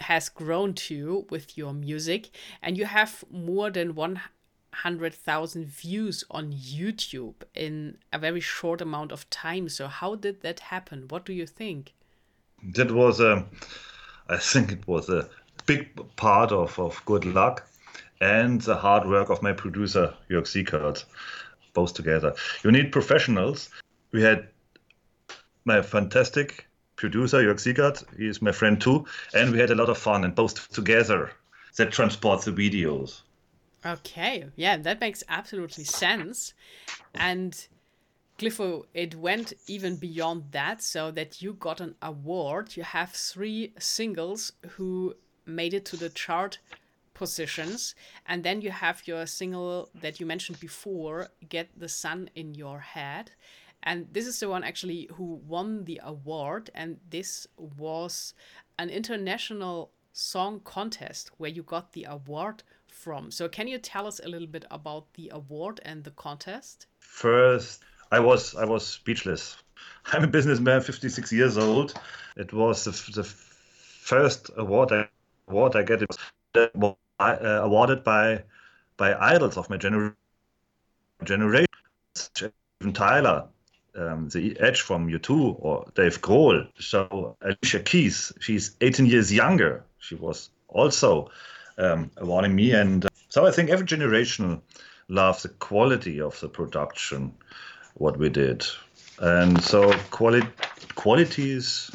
has 0.00 0.28
grown 0.28 0.74
to 0.74 1.26
with 1.30 1.56
your 1.56 1.72
music 1.72 2.30
and 2.62 2.76
you 2.76 2.86
have 2.86 3.24
more 3.30 3.70
than 3.70 3.94
100,000 3.94 5.66
views 5.66 6.24
on 6.30 6.52
YouTube 6.52 7.34
in 7.54 7.98
a 8.12 8.18
very 8.18 8.40
short 8.40 8.80
amount 8.80 9.12
of 9.12 9.30
time. 9.30 9.68
So 9.68 9.86
how 9.86 10.16
did 10.16 10.40
that 10.40 10.60
happen? 10.60 11.06
What 11.08 11.24
do 11.24 11.32
you 11.32 11.46
think? 11.46 11.94
That 12.74 12.90
was 12.90 13.20
a 13.20 13.46
I 14.28 14.38
think 14.38 14.72
it 14.72 14.86
was 14.88 15.08
a 15.08 15.28
big 15.66 15.88
part 16.16 16.52
of, 16.52 16.78
of 16.78 17.00
good 17.04 17.24
luck 17.24 17.69
and 18.20 18.60
the 18.60 18.76
hard 18.76 19.08
work 19.08 19.30
of 19.30 19.42
my 19.42 19.52
producer, 19.52 20.14
Jörg 20.28 20.44
Siekert, 20.44 21.04
both 21.72 21.94
together. 21.94 22.34
You 22.62 22.70
need 22.70 22.92
professionals. 22.92 23.70
We 24.12 24.22
had 24.22 24.48
my 25.64 25.82
fantastic 25.82 26.66
producer, 26.96 27.38
Jörg 27.38 27.56
Siekert, 27.56 28.04
he 28.18 28.26
is 28.26 28.42
my 28.42 28.52
friend 28.52 28.80
too, 28.80 29.06
and 29.34 29.52
we 29.52 29.58
had 29.58 29.70
a 29.70 29.74
lot 29.74 29.88
of 29.88 29.98
fun, 29.98 30.24
and 30.24 30.34
both 30.34 30.68
together 30.70 31.30
that 31.76 31.92
transports 31.92 32.44
the 32.44 32.52
videos. 32.52 33.22
Okay, 33.86 34.44
yeah, 34.56 34.76
that 34.76 35.00
makes 35.00 35.24
absolutely 35.28 35.84
sense. 35.84 36.52
And 37.14 37.66
Glypho, 38.38 38.84
it 38.92 39.14
went 39.14 39.54
even 39.66 39.96
beyond 39.96 40.44
that, 40.50 40.82
so 40.82 41.10
that 41.12 41.40
you 41.40 41.54
got 41.54 41.80
an 41.80 41.94
award. 42.02 42.76
You 42.76 42.82
have 42.82 43.12
three 43.12 43.72
singles 43.78 44.52
who 44.72 45.14
made 45.46 45.72
it 45.72 45.86
to 45.86 45.96
the 45.96 46.10
chart 46.10 46.58
positions, 47.20 47.94
and 48.30 48.42
then 48.42 48.62
you 48.62 48.70
have 48.70 49.06
your 49.06 49.26
single 49.26 49.90
that 50.02 50.18
you 50.18 50.24
mentioned 50.24 50.58
before, 50.58 51.28
Get 51.54 51.68
the 51.78 51.88
Sun 52.02 52.30
in 52.34 52.54
Your 52.54 52.80
Head. 52.80 53.32
And 53.82 54.08
this 54.10 54.26
is 54.26 54.40
the 54.40 54.48
one 54.48 54.64
actually 54.64 55.08
who 55.16 55.26
won 55.54 55.84
the 55.84 56.00
award, 56.02 56.70
and 56.74 56.98
this 57.10 57.46
was 57.56 58.34
an 58.78 58.88
international 58.88 59.90
song 60.12 60.60
contest 60.64 61.30
where 61.36 61.50
you 61.50 61.62
got 61.62 61.92
the 61.92 62.06
award 62.08 62.62
from. 62.88 63.30
So 63.30 63.48
can 63.48 63.68
you 63.68 63.78
tell 63.78 64.06
us 64.06 64.20
a 64.24 64.28
little 64.28 64.48
bit 64.56 64.64
about 64.70 65.12
the 65.12 65.30
award 65.40 65.80
and 65.84 66.02
the 66.02 66.12
contest? 66.26 66.86
First, 66.98 67.82
I 68.10 68.20
was 68.20 68.54
I 68.54 68.64
was 68.64 68.86
speechless. 68.86 69.56
I'm 70.12 70.24
a 70.24 70.32
businessman, 70.38 70.80
56 70.80 71.32
years 71.32 71.58
old. 71.58 71.94
It 72.36 72.52
was 72.52 72.84
the, 72.84 72.92
the 73.12 73.24
first 73.24 74.50
award 74.56 74.92
I, 74.92 75.08
award 75.48 75.76
I 75.76 75.82
get. 75.82 76.02
It 76.02 76.08
was 76.08 76.18
uh, 77.20 77.60
awarded 77.62 78.04
by 78.04 78.42
by 78.96 79.14
idols 79.14 79.56
of 79.56 79.70
my 79.70 79.76
gener- 79.76 80.14
generation. 81.24 81.66
Steven 82.14 82.92
Tyler, 82.92 83.44
um, 83.94 84.28
the 84.28 84.58
Edge 84.60 84.80
from 84.80 85.08
U2, 85.08 85.56
or 85.58 85.86
Dave 85.94 86.20
Grohl. 86.20 86.68
So 86.78 87.36
Alicia 87.40 87.80
Keys, 87.80 88.32
she's 88.40 88.76
18 88.80 89.06
years 89.06 89.32
younger. 89.32 89.84
She 89.98 90.14
was 90.14 90.50
also 90.68 91.30
um, 91.78 92.10
awarding 92.16 92.54
me. 92.54 92.72
And 92.72 93.04
uh, 93.04 93.08
so 93.28 93.46
I 93.46 93.50
think 93.50 93.70
every 93.70 93.86
generation 93.86 94.60
loves 95.08 95.42
the 95.42 95.48
quality 95.48 96.20
of 96.20 96.38
the 96.40 96.48
production, 96.48 97.32
what 97.94 98.16
we 98.16 98.28
did. 98.28 98.66
And 99.18 99.62
so 99.62 99.92
quality, 100.10 101.52
is 101.52 101.90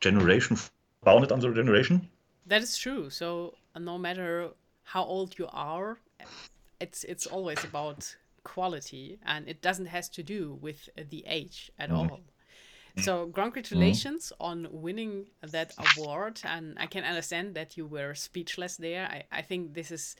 generation 0.00 0.58
bounded 1.04 1.30
on 1.30 1.40
the 1.40 1.52
generation. 1.52 2.08
That 2.46 2.62
is 2.62 2.76
true. 2.76 3.10
So 3.10 3.54
no 3.78 3.98
matter 3.98 4.50
how 4.84 5.04
old 5.04 5.38
you 5.38 5.48
are, 5.52 5.98
it's 6.80 7.04
it's 7.04 7.26
always 7.26 7.62
about 7.64 8.16
quality, 8.44 9.18
and 9.24 9.48
it 9.48 9.62
doesn't 9.62 9.86
has 9.86 10.08
to 10.10 10.22
do 10.22 10.58
with 10.60 10.88
the 10.96 11.24
age 11.26 11.70
at 11.78 11.90
mm. 11.90 11.96
all. 11.98 12.20
So 12.98 13.30
congratulations 13.32 14.32
mm. 14.32 14.44
on 14.44 14.68
winning 14.70 15.26
that 15.40 15.74
award, 15.78 16.40
and 16.44 16.76
I 16.78 16.86
can 16.86 17.04
understand 17.04 17.54
that 17.54 17.76
you 17.76 17.86
were 17.86 18.14
speechless 18.14 18.76
there. 18.76 19.06
I, 19.06 19.38
I 19.38 19.42
think 19.42 19.74
this 19.74 19.90
is 19.90 20.16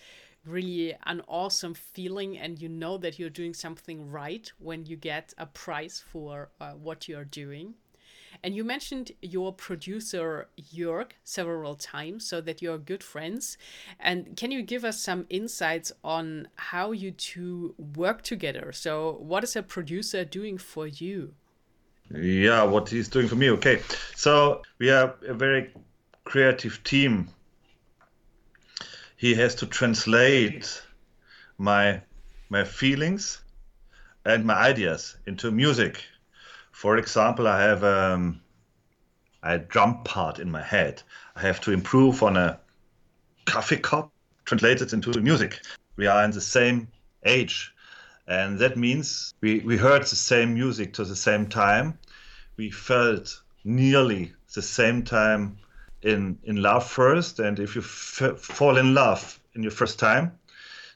really 0.47 0.95
an 1.05 1.23
awesome 1.29 1.75
feeling, 1.75 2.39
and 2.39 2.61
you 2.61 2.69
know 2.69 2.97
that 2.99 3.19
you're 3.19 3.31
doing 3.31 3.55
something 3.55 4.11
right 4.11 4.51
when 4.59 4.87
you 4.87 4.97
get 4.97 5.35
a 5.37 5.47
prize 5.47 6.03
for 6.11 6.51
uh, 6.61 6.73
what 6.73 7.09
you're 7.09 7.25
doing. 7.25 7.75
And 8.45 8.57
you 8.57 8.65
mentioned 8.65 9.13
your 9.23 9.53
producer 9.53 10.49
Jörg 10.59 11.13
several 11.23 11.77
times, 11.77 12.27
so 12.27 12.41
that 12.41 12.61
you're 12.61 12.79
good 12.79 13.05
friends. 13.05 13.57
And 14.01 14.37
can 14.37 14.51
you 14.51 14.63
give 14.63 14.85
us 14.85 15.01
some 15.01 15.27
insights 15.31 15.93
on 16.03 16.49
how 16.57 16.91
you 16.91 17.13
two 17.13 17.75
work 17.97 18.23
together? 18.23 18.73
So, 18.73 19.17
what 19.21 19.45
is 19.45 19.55
a 19.55 19.63
producer 19.63 20.25
doing 20.25 20.59
for 20.59 20.89
you? 20.89 21.35
Yeah, 22.11 22.65
what 22.65 22.89
he's 22.89 23.09
doing 23.09 23.29
for 23.29 23.37
me. 23.37 23.51
Okay, 23.51 23.81
so 24.17 24.63
we 24.79 24.91
are 24.91 25.15
a 25.27 25.35
very 25.35 25.73
creative 26.25 26.83
team. 26.83 27.29
He 29.17 29.35
has 29.35 29.55
to 29.57 29.67
translate 29.67 30.83
my 31.59 32.03
my 32.51 32.65
feelings 32.65 33.41
and 34.25 34.45
my 34.45 34.55
ideas 34.55 35.17
into 35.27 35.51
music. 35.51 36.05
For 36.83 36.97
example, 36.97 37.47
I 37.47 37.63
have 37.63 37.85
um, 37.85 38.41
a 39.45 39.57
drum 39.57 40.03
part 40.03 40.41
in 40.41 40.51
my 40.51 40.63
head. 40.63 41.01
I 41.37 41.41
have 41.43 41.61
to 41.61 41.71
improve 41.71 42.25
on 42.25 42.37
a 42.37 42.59
coffee 43.45 43.77
cup, 43.77 44.11
translated 44.47 44.93
into 44.93 45.21
music. 45.21 45.61
We 45.95 46.09
are 46.09 46.25
in 46.25 46.33
the 46.33 46.41
same 46.41 46.89
age. 47.25 47.73
And 48.27 48.59
that 48.59 48.77
means 48.77 49.33
we, 49.41 49.61
we 49.61 49.77
heard 49.77 50.03
the 50.03 50.17
same 50.17 50.55
music 50.55 50.93
to 50.95 51.05
the 51.05 51.15
same 51.15 51.47
time. 51.47 52.01
We 52.57 52.73
felt 52.73 53.41
nearly 53.63 54.33
the 54.53 54.63
same 54.63 55.05
time 55.05 55.59
in 56.03 56.37
in 56.43 56.57
love 56.57 56.85
first. 56.85 57.39
And 57.39 57.61
if 57.61 57.77
you 57.77 57.83
f- 57.83 58.41
fall 58.41 58.77
in 58.77 58.93
love 58.93 59.39
in 59.55 59.63
your 59.63 59.71
first 59.71 60.01
time 60.01 60.33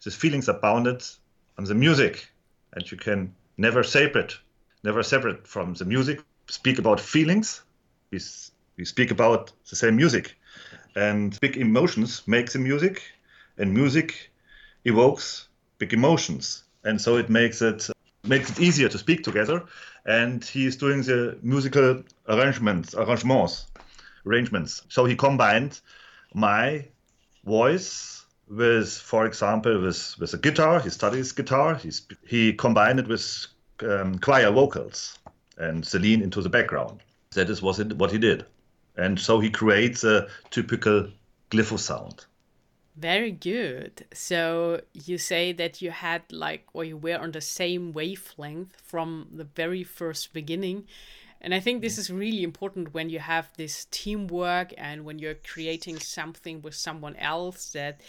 these 0.03 0.17
feelings 0.17 0.49
are 0.49 0.59
bounded 0.59 1.05
on 1.59 1.65
the 1.65 1.77
music. 1.77 2.29
And 2.73 2.91
you 2.91 2.97
can 2.97 3.33
never 3.57 3.85
separate 3.85 4.37
never 4.83 5.03
separate 5.03 5.47
from 5.47 5.75
the 5.75 5.85
music 5.85 6.23
speak 6.49 6.79
about 6.79 7.01
feelings 7.01 7.63
we, 8.11 8.21
we 8.77 8.85
speak 8.85 9.11
about 9.11 9.53
the 9.69 9.77
same 9.77 9.97
music 9.97 10.37
and 10.95 11.39
big 11.41 11.57
emotions 11.57 12.23
make 12.27 12.51
the 12.51 12.59
music 12.59 13.03
and 13.59 13.73
music 13.73 14.31
evokes 14.85 15.49
big 15.79 15.93
emotions 15.93 16.65
and 16.85 17.01
so 17.01 17.17
it 17.17 17.29
makes 17.29 17.61
it 17.61 17.91
makes 18.27 18.51
it 18.51 18.61
easier 18.61 18.89
to 18.89 18.99
speak 18.99 19.23
together. 19.25 19.65
And 20.05 20.45
he 20.45 20.67
is 20.67 20.77
doing 20.77 21.03
the 21.03 21.39
musical 21.43 22.03
arrangements, 22.29 22.95
arrangements, 22.95 23.67
arrangements. 24.25 24.83
So 24.89 25.05
he 25.05 25.17
combined 25.17 25.81
my 26.35 26.87
voice 27.45 28.25
with, 28.49 28.93
for 28.93 29.27
example, 29.27 29.81
with 29.81 30.17
with 30.19 30.35
a 30.35 30.39
guitar. 30.39 30.81
He 30.81 30.91
studies 30.91 31.33
guitar. 31.33 31.75
He's, 31.75 32.07
he 32.27 32.53
combined 32.53 33.01
it 33.01 33.09
with 33.09 33.47
um, 33.83 34.19
choir 34.19 34.51
vocals 34.51 35.19
and 35.59 35.87
Celine 35.87 36.23
into 36.23 36.43
the 36.43 36.49
background. 36.49 37.01
That 37.35 37.51
is 37.51 37.63
was 37.63 37.79
it, 37.81 37.93
what 37.95 38.13
he 38.13 38.19
did. 38.19 38.45
And 38.97 39.21
so 39.21 39.41
he 39.41 39.51
creates 39.51 40.05
a 40.05 40.29
typical 40.51 41.09
glypho 41.51 41.79
sound. 41.79 42.25
Very 42.97 43.31
good. 43.31 44.07
So 44.15 44.81
you 44.95 45.19
say 45.19 45.53
that 45.53 45.83
you 45.83 45.91
had 45.91 46.23
like, 46.31 46.65
or 46.73 46.83
you 46.83 46.97
were 46.97 47.19
on 47.19 47.33
the 47.33 47.43
same 47.43 47.93
wavelength 47.93 48.81
from 48.83 49.29
the 49.35 49.45
very 49.45 49.85
first 49.85 50.33
beginning. 50.33 50.87
And 51.43 51.55
I 51.55 51.61
think 51.61 51.83
this 51.83 51.99
is 51.99 52.11
really 52.11 52.43
important 52.43 52.95
when 52.95 53.11
you 53.11 53.19
have 53.19 53.51
this 53.59 53.87
teamwork 53.91 54.73
and 54.79 55.05
when 55.05 55.19
you're 55.19 55.35
creating 55.35 55.99
something 55.99 56.63
with 56.63 56.75
someone 56.75 57.17
else 57.17 57.69
that 57.73 58.01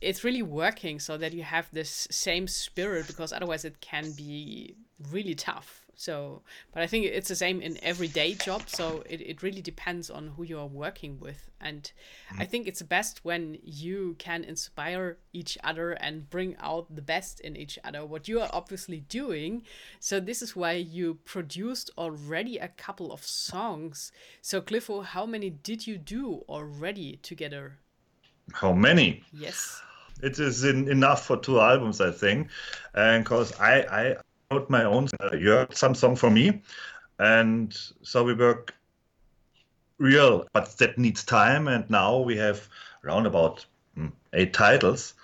it's 0.00 0.24
really 0.24 0.42
working 0.42 0.98
so 0.98 1.16
that 1.16 1.32
you 1.32 1.42
have 1.42 1.68
this 1.72 2.08
same 2.10 2.46
spirit 2.46 3.06
because 3.06 3.32
otherwise 3.32 3.64
it 3.64 3.80
can 3.80 4.12
be 4.12 4.74
really 5.10 5.34
tough 5.34 5.80
so, 6.00 6.40
but 6.72 6.82
I 6.82 6.86
think 6.86 7.04
it's 7.04 7.28
the 7.28 7.36
same 7.36 7.60
in 7.60 7.76
everyday 7.82 8.32
job. 8.32 8.62
So 8.68 9.04
it, 9.06 9.20
it 9.20 9.42
really 9.42 9.60
depends 9.60 10.08
on 10.08 10.28
who 10.28 10.44
you 10.44 10.58
are 10.58 10.66
working 10.66 11.20
with. 11.20 11.50
And. 11.60 11.92
I 12.38 12.46
think 12.46 12.66
it's 12.66 12.80
best 12.80 13.22
when 13.22 13.58
you 13.62 14.16
can 14.18 14.42
inspire 14.42 15.18
each 15.34 15.58
other 15.62 15.92
and 15.92 16.30
bring 16.30 16.56
out 16.58 16.94
the 16.94 17.02
best 17.02 17.40
in 17.40 17.54
each 17.54 17.78
other, 17.84 18.06
what 18.06 18.28
you 18.28 18.40
are 18.40 18.48
obviously 18.50 19.00
doing. 19.00 19.62
So 19.98 20.20
this 20.20 20.40
is 20.40 20.56
why 20.56 20.72
you 20.72 21.18
produced 21.26 21.90
already 21.98 22.56
a 22.56 22.68
couple 22.68 23.12
of 23.12 23.22
songs. 23.22 24.10
So 24.40 24.62
Glypho, 24.62 25.04
how 25.04 25.26
many 25.26 25.50
did 25.50 25.86
you 25.86 25.98
do 25.98 26.44
already 26.48 27.16
together? 27.16 27.76
How 28.54 28.72
many? 28.72 29.22
Yes 29.32 29.82
it 30.22 30.38
is 30.38 30.64
in, 30.64 30.88
enough 30.88 31.26
for 31.26 31.36
two 31.36 31.60
albums, 31.60 32.00
I 32.00 32.10
think, 32.10 32.48
and 32.94 33.24
because 33.24 33.58
I, 33.60 33.80
I 33.82 34.16
wrote 34.50 34.70
my 34.70 34.84
own. 34.84 35.08
Uh, 35.20 35.36
you 35.36 35.50
heard 35.50 35.76
some 35.76 35.94
song 35.94 36.16
for 36.16 36.30
me, 36.30 36.62
and 37.18 37.76
so 38.02 38.24
we 38.24 38.34
work 38.34 38.74
real, 39.98 40.46
but 40.52 40.76
that 40.78 40.98
needs 40.98 41.24
time. 41.24 41.68
And 41.68 41.88
now 41.90 42.18
we 42.18 42.36
have 42.36 42.68
around 43.04 43.26
about 43.26 43.64
mm, 43.96 44.12
eight 44.32 44.52
titles, 44.52 45.14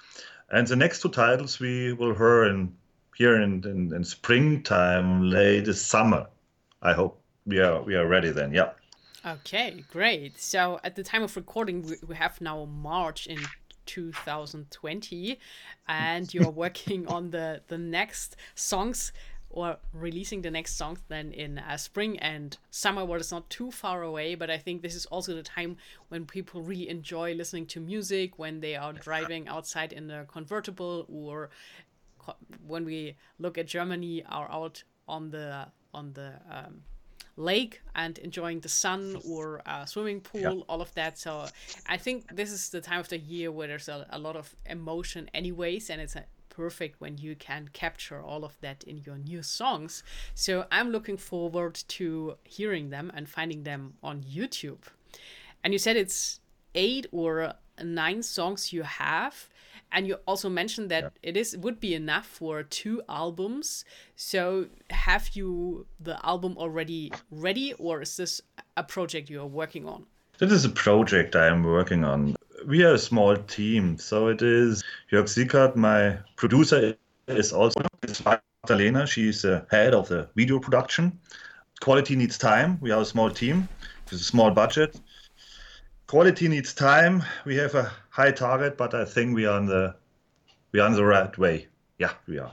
and 0.51 0.67
the 0.67 0.77
next 0.77 1.03
two 1.03 1.09
titles 1.09 1.59
we 1.59 1.93
will 1.93 2.15
hear 2.15 2.45
in 2.45 2.75
here 3.17 3.41
in, 3.41 3.65
in, 3.65 3.95
in 3.95 4.05
springtime, 4.05 5.31
late 5.31 5.67
summer. 5.75 6.27
I 6.83 6.93
hope 6.93 7.21
we 7.47 7.61
are 7.61 7.83
we 7.83 7.95
are 7.95 8.07
ready 8.07 8.31
then. 8.31 8.53
Yeah. 8.53 8.71
Okay, 9.25 9.85
great. 9.91 10.41
So 10.41 10.79
at 10.85 10.95
the 10.95 11.03
time 11.03 11.25
of 11.25 11.35
recording, 11.35 11.83
we, 11.83 11.97
we 12.07 12.15
have 12.15 12.41
now 12.41 12.65
March 12.67 13.27
in 13.27 13.41
2020 13.87 15.39
and 15.89 16.35
you're 16.35 16.51
working 16.51 17.07
on 17.09 17.31
the 17.31 17.63
the 17.69 17.79
next 17.79 18.37
songs 18.55 19.13
or 19.51 19.79
releasing 19.95 20.43
the 20.43 20.51
next 20.51 20.77
songs 20.77 20.99
then 21.09 21.33
in 21.33 21.59
uh, 21.59 21.77
spring 21.79 22.19
and 22.19 22.59
summer, 22.71 23.05
what 23.05 23.21
is 23.21 23.33
not 23.33 23.49
too 23.49 23.71
far 23.71 24.03
away. 24.03 24.35
But 24.35 24.51
I 24.51 24.59
think 24.59 24.83
this 24.83 24.95
is 24.95 25.07
also 25.07 25.35
the 25.35 25.43
time 25.43 25.79
when 26.09 26.27
people 26.27 26.61
really 26.61 26.91
enjoy 26.91 27.33
listening 27.33 27.65
to 27.69 27.81
music 27.81 28.39
when 28.39 28.61
they 28.61 28.77
are 28.77 28.93
driving 28.93 29.49
outside 29.49 29.95
in 29.95 30.11
a 30.11 30.27
convertible 30.27 31.07
or 31.09 31.49
when 32.67 32.85
we 32.85 33.17
look 33.39 33.57
at 33.57 33.67
Germany, 33.67 34.25
are 34.29 34.51
out 34.51 34.83
on 35.09 35.31
the 35.31 35.69
on 35.95 36.13
the 36.13 36.35
um, 36.51 36.83
lake 37.37 37.83
and 37.95 38.19
enjoying 38.19 38.61
the 38.61 38.69
sun 38.69 39.17
or 39.29 39.61
a 39.67 39.87
swimming 39.87 40.21
pool, 40.21 40.41
yeah. 40.41 40.63
all 40.69 40.81
of 40.81 40.93
that. 40.95 41.19
So 41.19 41.47
I 41.87 41.97
think 41.97 42.35
this 42.35 42.51
is 42.51 42.71
the 42.71 42.81
time 42.81 43.01
of 43.01 43.09
the 43.09 43.19
year 43.19 43.53
where 43.53 43.69
there's 43.69 43.89
a, 43.89 44.07
a 44.11 44.19
lot 44.19 44.37
of 44.37 44.55
emotion, 44.65 45.31
anyways, 45.35 45.91
and 45.91 46.01
it's 46.01 46.17
a, 46.17 46.25
perfect 46.57 47.01
when 47.03 47.19
you 47.19 47.37
can 47.37 47.69
capture 47.75 48.23
all 48.23 48.43
of 48.43 48.57
that 48.63 48.83
in 48.85 48.97
your 49.05 49.19
new 49.19 49.43
songs. 49.43 50.03
So 50.35 50.65
I'm 50.73 50.91
looking 50.91 51.19
forward 51.19 51.75
to 51.89 52.37
hearing 52.45 52.89
them 52.89 53.13
and 53.15 53.29
finding 53.29 53.65
them 53.65 53.95
on 54.03 54.23
YouTube. 54.23 54.85
And 55.63 55.75
you 55.75 55.79
said 55.79 55.97
it's 55.97 56.41
eight 56.75 57.07
or 57.13 57.53
nine 57.83 58.23
songs 58.23 58.73
you 58.73 58.85
have 58.85 59.49
and 59.93 60.07
you 60.07 60.17
also 60.27 60.49
mentioned 60.49 60.91
that 60.91 61.03
yeah. 61.05 61.31
it 61.31 61.37
is 61.37 61.57
would 61.57 61.81
be 61.81 61.95
enough 61.95 62.27
for 62.27 62.63
two 62.63 63.03
albums 63.09 63.85
so 64.17 64.67
have 64.91 65.31
you 65.35 65.87
the 66.01 66.19
album 66.27 66.57
already 66.59 67.13
ready 67.31 67.73
or 67.75 68.03
is 68.03 68.17
this 68.17 68.41
a 68.77 68.83
project 68.83 69.31
you're 69.31 69.47
working 69.47 69.87
on 69.87 70.05
this 70.39 70.53
is 70.53 70.65
a 70.65 70.71
project 70.71 71.37
i 71.37 71.47
am 71.47 71.63
working 71.63 72.05
on 72.05 72.37
we 72.67 72.85
are 72.85 72.95
a 72.95 72.99
small 72.99 73.37
team 73.37 73.97
so 73.99 74.29
it 74.29 74.43
is 74.43 74.85
jörg 75.13 75.29
siekert 75.29 75.77
my 75.77 76.19
producer 76.37 76.97
is 77.29 77.53
also 77.53 77.81
Magdalena. 78.67 79.07
She's 79.07 79.43
the 79.43 79.65
head 79.71 79.95
of 79.95 80.09
the 80.09 80.29
video 80.35 80.59
production. 80.59 81.19
Quality 81.81 82.17
needs 82.17 82.37
time. 82.37 82.79
We 82.81 82.91
are 82.91 83.03
a 83.03 83.05
small 83.05 83.31
team 83.31 83.69
with 84.11 84.21
a 84.21 84.25
small 84.25 84.51
budget 84.51 85.01
quality 86.07 86.49
needs 86.49 86.75
time. 86.75 87.23
We 87.45 87.57
have 87.57 87.75
a 87.75 87.93
high 88.11 88.33
target, 88.33 88.77
but 88.77 88.95
I 88.95 89.05
think 89.05 89.35
we 89.35 89.47
are 89.47 89.57
on 89.57 89.67
the 89.67 89.95
we 90.73 90.81
are 90.81 90.87
on 90.87 90.95
the 90.95 91.05
right 91.05 91.37
way. 91.39 91.69
Yeah, 91.99 92.13
we 92.27 92.39
are. 92.39 92.53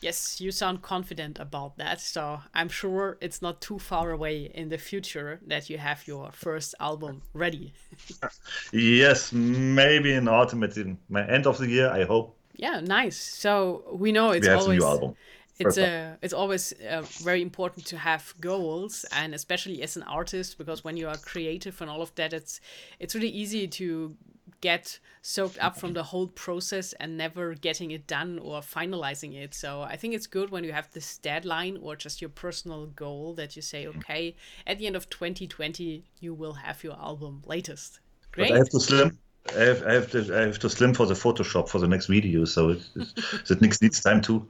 Yes, 0.00 0.40
you 0.40 0.50
sound 0.50 0.80
confident 0.80 1.38
about 1.38 1.76
that. 1.76 2.00
So 2.00 2.40
I'm 2.54 2.70
sure 2.70 3.18
it's 3.20 3.42
not 3.42 3.60
too 3.60 3.78
far 3.78 4.10
away 4.10 4.50
in 4.54 4.70
the 4.70 4.78
future 4.78 5.40
that 5.46 5.68
you 5.68 5.76
have 5.76 6.06
your 6.06 6.32
first 6.32 6.74
album 6.80 7.20
ready. 7.34 7.74
yes, 8.72 9.30
maybe 9.32 10.14
in 10.14 10.26
autumn, 10.26 10.62
at 10.62 10.74
the 10.74 10.96
end 11.28 11.46
of 11.46 11.58
the 11.58 11.68
year, 11.68 11.90
I 11.90 12.04
hope. 12.04 12.34
Yeah, 12.54 12.80
nice. 12.80 13.16
So 13.16 13.84
we 13.92 14.10
know 14.12 14.30
it's 14.30 14.46
we 14.46 14.54
always 14.54 14.78
a 14.78 14.80
new 14.80 14.86
album 14.86 15.16
it's 15.60 15.78
a 15.78 16.18
it's 16.22 16.32
always 16.32 16.72
uh, 16.72 17.02
very 17.22 17.42
important 17.42 17.86
to 17.86 17.98
have 17.98 18.34
goals 18.40 19.04
and 19.12 19.34
especially 19.34 19.82
as 19.82 19.96
an 19.96 20.02
artist 20.04 20.58
because 20.58 20.82
when 20.84 20.96
you 20.96 21.08
are 21.08 21.16
creative 21.16 21.80
and 21.80 21.90
all 21.90 22.02
of 22.02 22.14
that 22.14 22.32
it's 22.32 22.60
it's 22.98 23.14
really 23.14 23.28
easy 23.28 23.68
to 23.68 24.16
get 24.60 24.98
soaked 25.22 25.58
up 25.60 25.78
from 25.78 25.92
the 25.92 26.02
whole 26.02 26.26
process 26.26 26.92
and 26.94 27.16
never 27.16 27.54
getting 27.54 27.92
it 27.92 28.06
done 28.06 28.38
or 28.38 28.60
finalizing 28.60 29.34
it. 29.34 29.54
So 29.54 29.82
i 29.82 29.96
think 29.96 30.14
it's 30.14 30.26
good 30.26 30.50
when 30.50 30.64
you 30.64 30.72
have 30.72 30.90
this 30.92 31.18
deadline 31.18 31.78
or 31.82 31.96
just 31.96 32.20
your 32.20 32.30
personal 32.30 32.86
goal 32.86 33.34
that 33.34 33.56
you 33.56 33.62
say 33.62 33.86
okay 33.86 34.34
at 34.66 34.78
the 34.78 34.86
end 34.86 34.96
of 34.96 35.08
2020 35.10 36.04
you 36.20 36.34
will 36.34 36.54
have 36.54 36.82
your 36.82 36.94
album 36.94 37.42
latest. 37.46 38.00
Great 38.32 38.48
but 38.48 38.54
i 38.54 38.58
have 38.58 38.70
to 38.70 38.80
slim 38.80 39.18
I 39.56 39.62
have, 39.62 39.82
I 39.84 39.92
have 39.94 40.10
to 40.10 40.36
I 40.36 40.40
have 40.42 40.58
to 40.60 40.70
slim 40.70 40.94
for 40.94 41.06
the 41.06 41.14
Photoshop 41.14 41.68
for 41.68 41.78
the 41.78 41.88
next 41.88 42.06
video, 42.06 42.44
so 42.44 42.70
it, 42.70 42.82
it, 42.94 43.50
it 43.50 43.80
needs 43.80 44.00
time 44.00 44.20
too. 44.20 44.46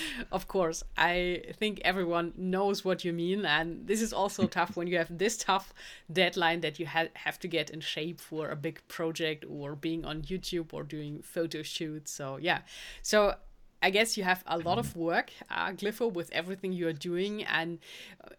Of 0.32 0.48
course, 0.48 0.82
I 0.96 1.42
think 1.58 1.80
everyone 1.84 2.32
knows 2.36 2.84
what 2.84 3.04
you 3.04 3.12
mean, 3.12 3.44
and 3.44 3.86
this 3.86 4.00
is 4.00 4.12
also 4.12 4.46
tough 4.58 4.76
when 4.76 4.86
you 4.86 4.98
have 4.98 5.16
this 5.16 5.36
tough 5.36 5.72
deadline 6.12 6.60
that 6.60 6.78
you 6.78 6.86
ha- 6.86 7.12
have 7.14 7.38
to 7.40 7.48
get 7.48 7.70
in 7.70 7.80
shape 7.80 8.20
for 8.20 8.48
a 8.48 8.56
big 8.56 8.80
project 8.88 9.44
or 9.48 9.74
being 9.74 10.04
on 10.04 10.22
YouTube 10.22 10.72
or 10.72 10.82
doing 10.82 11.22
photo 11.22 11.62
shoots. 11.62 12.12
So 12.12 12.36
yeah, 12.36 12.60
so 13.02 13.36
I 13.82 13.90
guess 13.90 14.16
you 14.16 14.22
have 14.22 14.44
a 14.46 14.58
lot 14.58 14.78
of 14.78 14.94
work, 14.94 15.32
uh, 15.50 15.72
with 16.14 16.30
everything 16.32 16.72
you're 16.72 16.92
doing. 16.92 17.42
And 17.42 17.80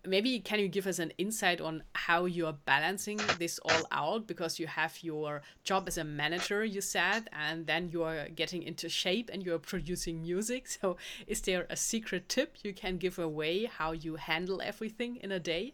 maybe 0.08 0.39
can 0.39 0.60
you 0.60 0.69
give 0.69 0.88
us 0.88 0.99
an 0.99 1.12
insight 1.17 1.60
on 1.60 1.84
how 1.93 2.23
you're 2.25 2.56
balancing 2.65 3.19
this 3.39 3.60
all 3.60 3.84
out? 3.91 4.25
Because 4.25 4.58
you 4.58 4.67
have 4.67 5.03
your 5.03 5.41
job 5.65 5.84
as 5.88 5.97
a 5.97 6.06
manager, 6.06 6.63
you 6.63 6.79
said, 6.79 7.29
and 7.34 7.67
then 7.67 7.89
you're 7.89 8.29
getting 8.29 8.63
into 8.63 8.88
shape 8.88 9.29
and 9.34 9.43
you're 9.43 9.60
producing 9.60 10.21
music. 10.21 10.67
So, 10.84 10.97
is 11.27 11.41
there 11.41 11.67
a 11.69 11.75
secret 11.75 12.27
tip 12.29 12.58
you 12.63 12.73
can 12.73 12.97
give 12.97 13.19
away 13.19 13.65
how 13.65 13.91
you 13.91 14.15
handle 14.15 14.62
everything 14.62 15.17
in 15.17 15.32
a 15.32 15.39
day? 15.39 15.73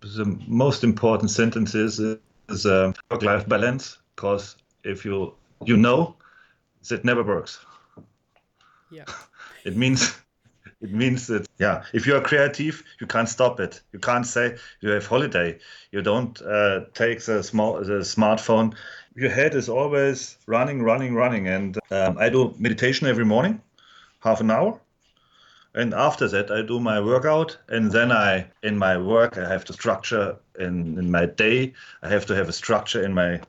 The 0.00 0.38
most 0.46 0.84
important 0.84 1.30
sentence 1.30 1.74
is, 1.74 2.00
is 2.48 2.66
uh, 2.66 2.92
work-life 3.10 3.48
balance. 3.48 3.98
Because 4.14 4.56
if 4.84 5.04
you 5.04 5.34
you 5.64 5.76
know, 5.76 6.16
it 6.90 7.04
never 7.04 7.22
works 7.22 7.64
yeah. 8.90 9.04
it 9.64 9.76
means 9.76 10.16
it 10.80 10.92
means 10.92 11.26
that 11.26 11.46
yeah 11.58 11.84
if 11.92 12.06
you 12.06 12.14
are 12.16 12.20
creative 12.20 12.82
you 13.00 13.06
can't 13.06 13.28
stop 13.28 13.60
it. 13.60 13.80
You 13.92 13.98
can't 13.98 14.26
say 14.26 14.56
you 14.80 14.90
have 14.90 15.06
holiday. 15.06 15.58
You 15.92 16.02
don't 16.02 16.40
uh, 16.42 16.80
take 16.94 17.24
the 17.24 17.42
small 17.42 17.80
the 17.80 18.04
smartphone. 18.04 18.74
Your 19.14 19.30
head 19.30 19.54
is 19.54 19.68
always 19.68 20.36
running 20.46 20.82
running 20.82 21.14
running. 21.14 21.48
And 21.48 21.78
um, 21.90 22.18
i 22.18 22.28
do 22.28 22.54
meditation 22.58 23.06
every 23.06 23.24
morning 23.24 23.60
half 24.20 24.40
an 24.40 24.50
hour. 24.50 24.80
And 25.74 25.94
after 25.94 26.28
that 26.28 26.50
i 26.50 26.62
do 26.62 26.80
my 26.80 27.00
workout. 27.00 27.58
And 27.68 27.92
then 27.92 28.12
i 28.12 28.46
in 28.62 28.78
my 28.78 28.96
work 28.98 29.38
i 29.38 29.48
have 29.48 29.64
to 29.66 29.72
structure 29.72 30.36
in 30.58 30.98
in 30.98 31.10
my 31.10 31.26
day. 31.26 31.72
I 32.02 32.08
have 32.08 32.26
to 32.26 32.34
have 32.34 32.48
a 32.48 32.52
structure 32.52 33.02
in 33.04 33.14
my 33.14 33.40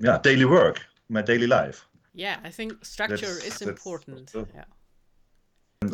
yeah 0.00 0.18
daily 0.22 0.44
work 0.44 0.80
my 1.08 1.22
daily 1.22 1.46
life 1.46 1.87
yeah, 2.18 2.40
I 2.42 2.50
think 2.50 2.84
structure 2.84 3.26
that's, 3.26 3.46
is 3.46 3.58
that's, 3.58 3.62
important. 3.62 4.32
yeah. 4.34 4.64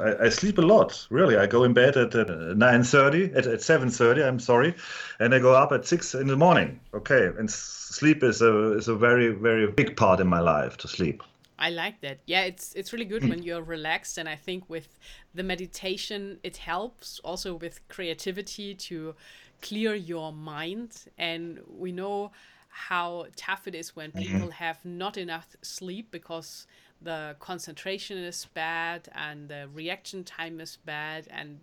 I, 0.00 0.24
I, 0.24 0.28
sleep 0.30 0.56
a 0.56 0.62
lot. 0.62 1.06
Really, 1.10 1.36
I 1.36 1.46
go 1.46 1.64
in 1.64 1.74
bed 1.74 1.98
at 1.98 2.14
uh, 2.14 2.54
nine 2.54 2.82
thirty, 2.82 3.30
at, 3.34 3.46
at 3.46 3.60
seven 3.60 3.90
thirty. 3.90 4.22
I'm 4.22 4.40
sorry, 4.40 4.74
and 5.20 5.34
I 5.34 5.38
go 5.38 5.54
up 5.54 5.72
at 5.72 5.84
six 5.84 6.14
in 6.14 6.26
the 6.26 6.36
morning. 6.36 6.80
Okay, 6.94 7.30
and 7.38 7.50
sleep 7.50 8.22
is 8.22 8.40
a 8.40 8.72
is 8.72 8.88
a 8.88 8.94
very 8.94 9.28
very 9.28 9.70
big 9.70 9.96
part 9.96 10.20
in 10.20 10.26
my 10.26 10.40
life 10.40 10.78
to 10.78 10.88
sleep. 10.88 11.22
I 11.58 11.68
like 11.68 12.00
that. 12.00 12.20
Yeah, 12.24 12.44
it's 12.44 12.72
it's 12.74 12.94
really 12.94 13.04
good 13.04 13.28
when 13.28 13.42
you're 13.42 13.62
relaxed, 13.62 14.16
and 14.16 14.26
I 14.26 14.36
think 14.36 14.70
with 14.70 14.88
the 15.34 15.42
meditation, 15.42 16.38
it 16.42 16.56
helps 16.56 17.20
also 17.22 17.54
with 17.54 17.86
creativity 17.88 18.74
to 18.74 19.14
clear 19.60 19.94
your 19.94 20.32
mind. 20.32 21.04
And 21.18 21.60
we 21.68 21.92
know 21.92 22.32
how 22.74 23.26
tough 23.36 23.68
it 23.68 23.74
is 23.74 23.94
when 23.94 24.10
mm-hmm. 24.10 24.32
people 24.32 24.50
have 24.50 24.84
not 24.84 25.16
enough 25.16 25.56
sleep 25.62 26.08
because 26.10 26.66
the 27.00 27.36
concentration 27.38 28.18
is 28.18 28.46
bad 28.52 29.08
and 29.14 29.48
the 29.48 29.68
reaction 29.72 30.24
time 30.24 30.60
is 30.60 30.78
bad 30.84 31.28
and 31.30 31.60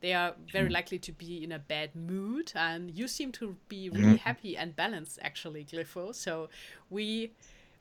they 0.00 0.12
are 0.12 0.34
very 0.52 0.68
mm. 0.68 0.72
likely 0.72 0.98
to 1.00 1.10
be 1.10 1.42
in 1.42 1.50
a 1.50 1.58
bad 1.58 1.96
mood 1.96 2.52
and 2.54 2.96
you 2.96 3.08
seem 3.08 3.32
to 3.32 3.56
be 3.68 3.88
really 3.90 4.04
mm-hmm. 4.04 4.14
happy 4.16 4.56
and 4.56 4.76
balanced 4.76 5.18
actually 5.22 5.64
glypho 5.64 6.14
so 6.14 6.48
we 6.90 7.32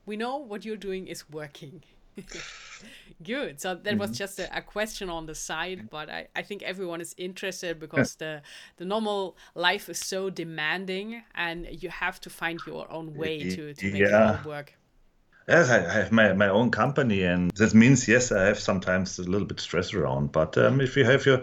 we 0.08 0.15
know 0.15 0.38
what 0.38 0.65
you're 0.65 0.76
doing 0.76 1.06
is 1.06 1.30
working 1.30 1.84
Good. 3.24 3.62
So 3.62 3.76
that 3.76 3.84
mm-hmm. 3.84 4.00
was 4.00 4.17
just 4.17 4.39
a, 4.39 4.58
a, 4.58 4.62
question 4.62 5.10
on 5.10 5.26
the 5.28 5.36
side, 5.36 5.89
but 5.89 6.10
I, 6.10 6.28
I 6.36 6.41
think 6.41 6.63
everyone 6.63 7.02
is 7.02 7.13
interested 7.17 7.80
because 7.80 8.15
the 8.15 8.41
the 8.78 8.86
normal 8.86 9.38
life 9.54 9.89
is 9.89 10.00
so 10.00 10.30
demanding, 10.30 11.21
and 11.36 11.67
you 11.69 11.89
have 11.89 12.19
to 12.21 12.30
find 12.30 12.60
your 12.65 12.91
own 12.91 13.15
way 13.15 13.50
to, 13.56 13.74
to 13.74 13.91
make 13.91 14.02
yeah. 14.02 14.39
it 14.39 14.45
work. 14.45 14.74
Yes, 15.47 15.69
I 15.69 15.80
have 15.80 16.12
my, 16.12 16.34
my 16.34 16.50
own 16.50 16.71
company, 16.71 17.24
and 17.24 17.52
that 17.52 17.74
means 17.74 18.08
yes, 18.08 18.32
I 18.32 18.45
have 18.45 18.60
sometimes 18.60 19.19
a 19.19 19.24
little 19.24 19.47
bit 19.47 19.60
stress 19.60 19.93
around. 19.93 20.32
But 20.32 20.58
um, 20.58 20.82
if 20.82 20.95
you 20.95 21.06
have 21.06 21.26
your 21.26 21.41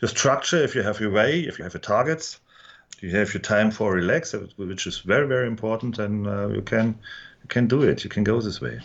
your 0.00 0.08
structure, 0.08 0.62
if 0.62 0.74
you 0.74 0.82
have 0.82 1.00
your 1.00 1.10
way, 1.10 1.40
if 1.40 1.58
you 1.58 1.64
have 1.64 1.74
your 1.74 1.80
targets, 1.80 2.40
you 3.00 3.10
have 3.10 3.32
your 3.32 3.40
time 3.40 3.70
for 3.70 3.92
relax, 3.92 4.34
which 4.56 4.86
is 4.86 4.98
very 4.98 5.26
very 5.26 5.46
important, 5.46 5.98
and 5.98 6.26
uh, 6.26 6.48
you 6.48 6.62
can 6.62 6.98
you 7.42 7.48
can 7.48 7.66
do 7.66 7.82
it. 7.82 8.04
You 8.04 8.10
can 8.10 8.24
go 8.24 8.40
this 8.40 8.60
way. 8.60 8.80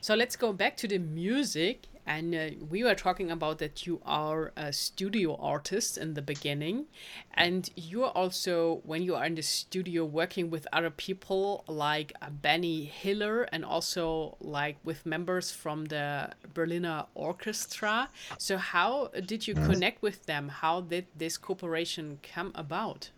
So 0.00 0.14
let's 0.14 0.36
go 0.36 0.52
back 0.52 0.76
to 0.78 0.88
the 0.88 0.98
music. 0.98 1.86
And 2.06 2.34
uh, 2.34 2.50
we 2.68 2.82
were 2.82 2.94
talking 2.94 3.30
about 3.30 3.58
that 3.58 3.86
you 3.86 4.00
are 4.04 4.52
a 4.56 4.72
studio 4.72 5.36
artist 5.36 5.98
in 5.98 6.14
the 6.14 6.22
beginning. 6.22 6.86
And 7.34 7.70
you're 7.76 8.08
also, 8.08 8.80
when 8.84 9.02
you 9.02 9.14
are 9.14 9.24
in 9.26 9.34
the 9.34 9.42
studio, 9.42 10.04
working 10.04 10.50
with 10.50 10.66
other 10.72 10.90
people 10.90 11.62
like 11.68 12.12
uh, 12.20 12.30
Benny 12.30 12.84
Hiller 12.84 13.42
and 13.52 13.64
also 13.64 14.36
like 14.40 14.78
with 14.82 15.04
members 15.04 15.52
from 15.52 15.84
the 15.84 16.30
Berliner 16.54 17.04
Orchestra. 17.14 18.08
So, 18.38 18.56
how 18.56 19.10
did 19.26 19.46
you 19.46 19.54
mm-hmm. 19.54 19.70
connect 19.70 20.02
with 20.02 20.26
them? 20.26 20.48
How 20.48 20.80
did 20.80 21.06
this 21.16 21.36
cooperation 21.36 22.18
come 22.22 22.50
about? 22.54 23.10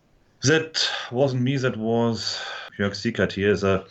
That 0.42 0.86
wasn't 1.12 1.42
me, 1.42 1.56
that 1.58 1.76
was 1.76 2.42
Jörg 2.78 2.90
Siekert. 2.90 3.32
He 3.32 3.44
is 3.44 3.62
a 3.62 3.86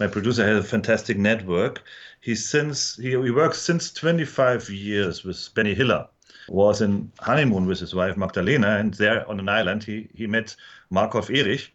my 0.00 0.06
producer 0.06 0.46
has 0.46 0.64
a 0.64 0.68
fantastic 0.68 1.18
network. 1.18 1.82
He 2.20 2.34
since 2.34 2.96
he, 2.96 3.10
he 3.10 3.30
works 3.30 3.58
since 3.58 3.90
25 3.92 4.70
years 4.70 5.24
with 5.24 5.48
Benny 5.54 5.74
Hiller. 5.74 6.08
Was 6.48 6.80
in 6.80 7.12
honeymoon 7.20 7.66
with 7.66 7.80
his 7.80 7.94
wife 7.94 8.16
Magdalena, 8.16 8.78
and 8.78 8.94
there 8.94 9.28
on 9.28 9.38
an 9.38 9.48
island 9.48 9.84
he, 9.84 10.08
he 10.14 10.26
met 10.26 10.56
Markov 10.90 11.30
Erich. 11.30 11.72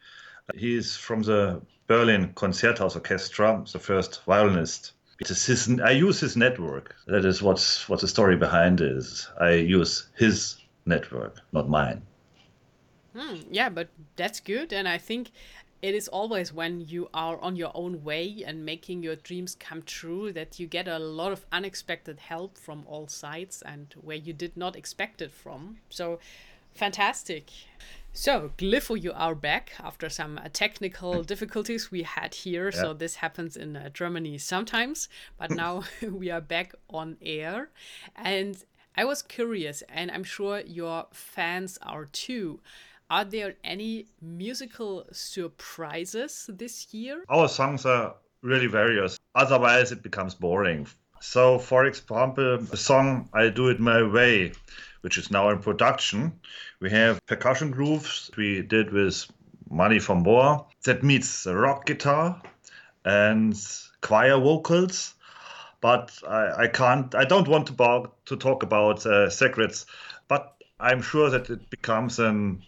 He 0.55 0.75
is 0.75 0.95
from 0.95 1.21
the 1.21 1.61
Berlin 1.87 2.33
Konzerthaus 2.33 2.95
Orchestra, 2.95 3.63
the 3.71 3.79
first 3.79 4.23
violinist. 4.25 4.93
His, 5.19 5.79
I 5.83 5.91
use 5.91 6.19
his 6.19 6.35
network. 6.35 6.95
That 7.07 7.23
is 7.23 7.41
what's 7.41 7.87
what 7.87 8.01
the 8.01 8.07
story 8.07 8.35
behind 8.35 8.81
is. 8.81 9.29
I 9.39 9.51
use 9.51 10.09
his 10.17 10.57
network, 10.85 11.39
not 11.51 11.69
mine. 11.69 12.01
Hmm, 13.15 13.35
yeah, 13.51 13.69
but 13.69 13.89
that's 14.15 14.39
good, 14.39 14.73
and 14.73 14.87
I 14.87 14.97
think 14.97 15.31
it 15.83 15.93
is 15.93 16.07
always 16.07 16.53
when 16.53 16.79
you 16.79 17.09
are 17.13 17.37
on 17.41 17.57
your 17.57 17.71
own 17.75 18.05
way 18.05 18.41
and 18.47 18.65
making 18.65 19.03
your 19.03 19.17
dreams 19.17 19.53
come 19.53 19.81
true 19.81 20.31
that 20.31 20.57
you 20.57 20.65
get 20.65 20.87
a 20.87 20.97
lot 20.97 21.33
of 21.33 21.45
unexpected 21.51 22.21
help 22.21 22.57
from 22.57 22.85
all 22.87 23.09
sides 23.09 23.61
and 23.63 23.93
where 23.99 24.15
you 24.15 24.31
did 24.31 24.55
not 24.55 24.77
expect 24.77 25.21
it 25.21 25.29
from. 25.29 25.75
So 25.89 26.19
fantastic. 26.73 27.51
So, 28.13 28.51
Glypho, 28.57 29.01
you 29.01 29.11
are 29.11 29.35
back 29.35 29.73
after 29.77 30.07
some 30.07 30.37
uh, 30.37 30.47
technical 30.53 31.21
difficulties 31.33 31.91
we 31.91 32.03
had 32.03 32.33
here. 32.33 32.71
Yeah. 32.73 32.81
So, 32.81 32.93
this 32.93 33.15
happens 33.15 33.57
in 33.57 33.75
uh, 33.75 33.89
Germany 33.89 34.37
sometimes, 34.37 35.09
but 35.37 35.51
now 35.63 35.83
we 36.01 36.31
are 36.31 36.39
back 36.39 36.75
on 36.89 37.17
air. 37.21 37.71
And 38.15 38.55
I 38.95 39.03
was 39.03 39.21
curious, 39.21 39.81
and 39.89 40.11
I'm 40.11 40.23
sure 40.23 40.61
your 40.61 41.07
fans 41.11 41.77
are 41.81 42.05
too. 42.05 42.61
Are 43.09 43.25
there 43.25 43.55
any 43.63 44.07
musical 44.21 45.05
surprises 45.11 46.49
this 46.51 46.93
year? 46.93 47.23
Our 47.29 47.47
songs 47.47 47.85
are 47.85 48.15
really 48.41 48.67
various. 48.67 49.19
Otherwise, 49.35 49.91
it 49.91 50.03
becomes 50.03 50.35
boring. 50.35 50.87
So, 51.21 51.57
for 51.57 51.85
example, 51.85 52.57
the 52.57 52.77
song 52.77 53.29
I 53.33 53.49
Do 53.49 53.69
It 53.69 53.79
My 53.79 54.03
Way, 54.03 54.51
which 55.01 55.17
is 55.17 55.31
now 55.31 55.49
in 55.49 55.59
production, 55.59 56.33
we 56.79 56.89
have 56.89 57.25
percussion 57.25 57.71
grooves 57.71 58.29
we 58.35 58.61
did 58.61 58.91
with 58.91 59.25
Money 59.69 59.99
from 59.99 60.23
Bohr 60.23 60.65
that 60.83 61.03
meets 61.03 61.45
rock 61.45 61.85
guitar 61.85 62.41
and 63.05 63.55
choir 64.01 64.37
vocals. 64.37 65.13
But 65.81 66.17
I, 66.27 66.63
I 66.63 66.67
can't, 66.67 67.13
I 67.15 67.25
don't 67.25 67.47
want 67.47 67.67
to, 67.67 68.11
to 68.25 68.35
talk 68.37 68.63
about 68.63 69.05
uh, 69.05 69.29
secrets, 69.29 69.85
but 70.27 70.55
I'm 70.79 71.01
sure 71.01 71.29
that 71.29 71.49
it 71.49 71.69
becomes 71.69 72.19
an 72.19 72.63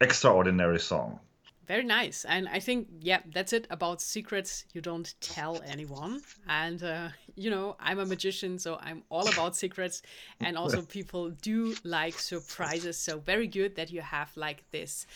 extraordinary 0.00 0.80
song. 0.80 1.20
Very 1.68 1.84
nice. 1.84 2.24
And 2.24 2.48
I 2.48 2.60
think, 2.60 2.88
yeah, 3.00 3.20
that's 3.34 3.52
it 3.52 3.66
about 3.68 4.00
secrets 4.00 4.64
you 4.72 4.80
don't 4.80 5.14
tell 5.20 5.60
anyone. 5.66 6.22
And, 6.48 6.82
uh, 6.82 7.08
you 7.36 7.50
know, 7.50 7.76
I'm 7.78 7.98
a 7.98 8.06
magician, 8.06 8.58
so 8.58 8.78
I'm 8.80 9.02
all 9.10 9.28
about 9.28 9.54
secrets. 9.54 10.00
And 10.40 10.56
also, 10.56 10.80
people 10.98 11.30
do 11.42 11.76
like 11.84 12.14
surprises. 12.18 12.96
So, 12.96 13.18
very 13.18 13.46
good 13.46 13.76
that 13.76 13.92
you 13.92 14.00
have 14.00 14.30
like 14.34 14.64
this 14.70 15.06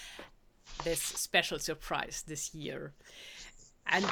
this 0.84 1.00
special 1.00 1.58
surprise 1.58 2.22
this 2.26 2.54
year. 2.54 2.92
And 3.86 4.04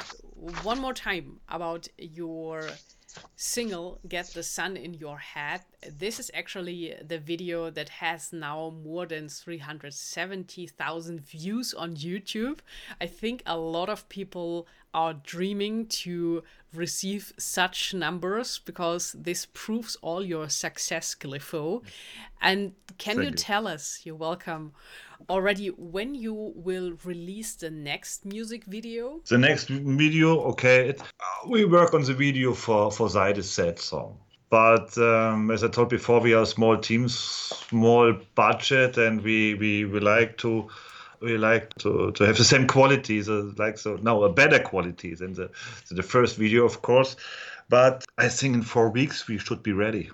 one 0.63 0.79
more 0.79 0.93
time 0.93 1.39
about 1.47 1.87
your 1.97 2.69
single 3.35 3.99
Get 4.07 4.27
the 4.27 4.43
Sun 4.43 4.77
in 4.77 4.93
Your 4.93 5.17
Head. 5.17 5.61
This 5.97 6.19
is 6.19 6.29
actually 6.33 6.95
the 7.05 7.17
video 7.17 7.69
that 7.69 7.89
has 7.89 8.31
now 8.31 8.73
more 8.83 9.05
than 9.05 9.29
370,000 9.29 11.21
views 11.21 11.73
on 11.73 11.95
YouTube. 11.95 12.59
I 12.99 13.07
think 13.07 13.43
a 13.45 13.57
lot 13.57 13.89
of 13.89 14.07
people 14.09 14.67
are 14.93 15.13
dreaming 15.13 15.87
to 15.87 16.43
receive 16.73 17.33
such 17.37 17.93
numbers 17.93 18.59
because 18.59 19.13
this 19.13 19.47
proves 19.53 19.95
all 20.01 20.23
your 20.23 20.49
success, 20.49 21.15
Glypho. 21.15 21.83
And 22.41 22.73
can 22.97 23.15
Thank 23.15 23.25
you, 23.25 23.29
you 23.31 23.35
tell 23.35 23.67
us, 23.67 24.01
you're 24.03 24.15
welcome, 24.15 24.73
already 25.29 25.67
when 25.67 26.15
you 26.15 26.53
will 26.55 26.93
release 27.03 27.55
the 27.55 27.69
next 27.69 28.25
music 28.25 28.65
video? 28.65 29.21
The 29.29 29.37
next 29.37 29.69
video, 29.69 30.39
okay. 30.51 30.89
It, 30.89 31.01
uh, 31.01 31.47
we 31.47 31.65
work 31.65 31.93
on 31.93 32.03
the 32.03 32.13
video 32.13 32.53
for, 32.53 32.91
for 32.91 33.00
Seide 33.09 33.43
Sad 33.43 33.79
song. 33.79 34.17
But 34.49 34.97
um, 34.97 35.49
as 35.49 35.63
I 35.63 35.69
told 35.69 35.89
before, 35.89 36.19
we 36.19 36.33
are 36.33 36.45
small 36.45 36.77
teams, 36.77 37.15
small 37.15 38.13
budget, 38.35 38.97
and 38.97 39.21
we, 39.21 39.53
we, 39.55 39.85
we 39.85 39.99
like 39.99 40.37
to 40.39 40.69
we 41.21 41.37
like 41.37 41.73
to, 41.75 42.11
to 42.13 42.23
have 42.25 42.37
the 42.37 42.43
same 42.43 42.67
qualities, 42.67 43.29
uh, 43.29 43.51
like 43.57 43.77
so 43.77 43.95
now 44.01 44.23
a 44.23 44.33
better 44.33 44.59
quality 44.59 45.13
than 45.13 45.33
the, 45.33 45.49
the 45.91 46.03
first 46.03 46.35
video, 46.35 46.65
of 46.65 46.81
course. 46.81 47.15
But 47.69 48.03
I 48.17 48.27
think 48.27 48.55
in 48.55 48.63
four 48.63 48.89
weeks 48.89 49.27
we 49.27 49.37
should 49.37 49.63
be 49.63 49.71
ready 49.71 50.09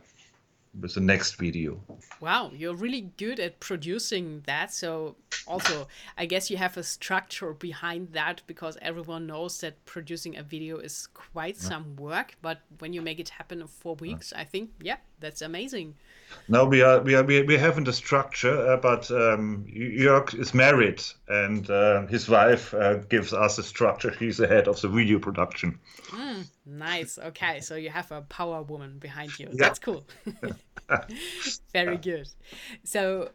with 0.79 0.93
the 0.93 1.01
next 1.01 1.35
video. 1.35 1.81
Wow, 2.19 2.51
you're 2.53 2.75
really 2.75 3.09
good 3.17 3.39
at 3.39 3.59
producing 3.59 4.43
that. 4.45 4.73
So 4.73 5.15
also, 5.47 5.87
I 6.17 6.25
guess 6.25 6.49
you 6.49 6.57
have 6.57 6.77
a 6.77 6.83
structure 6.83 7.53
behind 7.53 8.13
that 8.13 8.41
because 8.47 8.77
everyone 8.81 9.27
knows 9.27 9.59
that 9.61 9.83
producing 9.85 10.37
a 10.37 10.43
video 10.43 10.77
is 10.77 11.07
quite 11.13 11.55
yeah. 11.55 11.69
some 11.69 11.95
work. 11.95 12.35
But 12.41 12.61
when 12.79 12.93
you 12.93 13.01
make 13.01 13.19
it 13.19 13.29
happen 13.29 13.61
in 13.61 13.67
four 13.67 13.95
weeks, 13.95 14.33
yeah. 14.33 14.41
I 14.41 14.43
think 14.45 14.71
yeah, 14.81 14.97
that's 15.19 15.41
amazing. 15.41 15.95
No, 16.49 16.65
we 16.65 16.81
are 16.81 16.99
we 17.01 17.15
are 17.15 17.23
we, 17.23 17.41
we 17.43 17.57
haven't 17.57 17.87
a 17.87 17.93
structure, 17.93 18.71
uh, 18.71 18.77
but 18.77 19.09
um, 19.11 19.65
Jörg 19.69 20.37
is 20.37 20.53
married, 20.53 21.01
and 21.27 21.69
uh, 21.69 22.05
his 22.07 22.27
wife 22.27 22.73
uh, 22.73 22.95
gives 22.95 23.33
us 23.33 23.57
a 23.57 23.63
structure. 23.63 24.11
He's 24.11 24.37
the 24.37 24.47
head 24.47 24.67
of 24.67 24.81
the 24.81 24.89
video 24.89 25.19
production. 25.19 25.79
Mm, 26.09 26.45
nice. 26.65 27.17
Okay, 27.17 27.61
so 27.61 27.75
you 27.75 27.89
have 27.89 28.11
a 28.11 28.21
power 28.21 28.61
woman 28.61 28.99
behind 28.99 29.37
you. 29.39 29.47
Yeah. 29.51 29.55
That's 29.57 29.79
cool. 29.79 30.05
Very 31.73 31.97
good. 31.97 32.27
So 32.83 33.31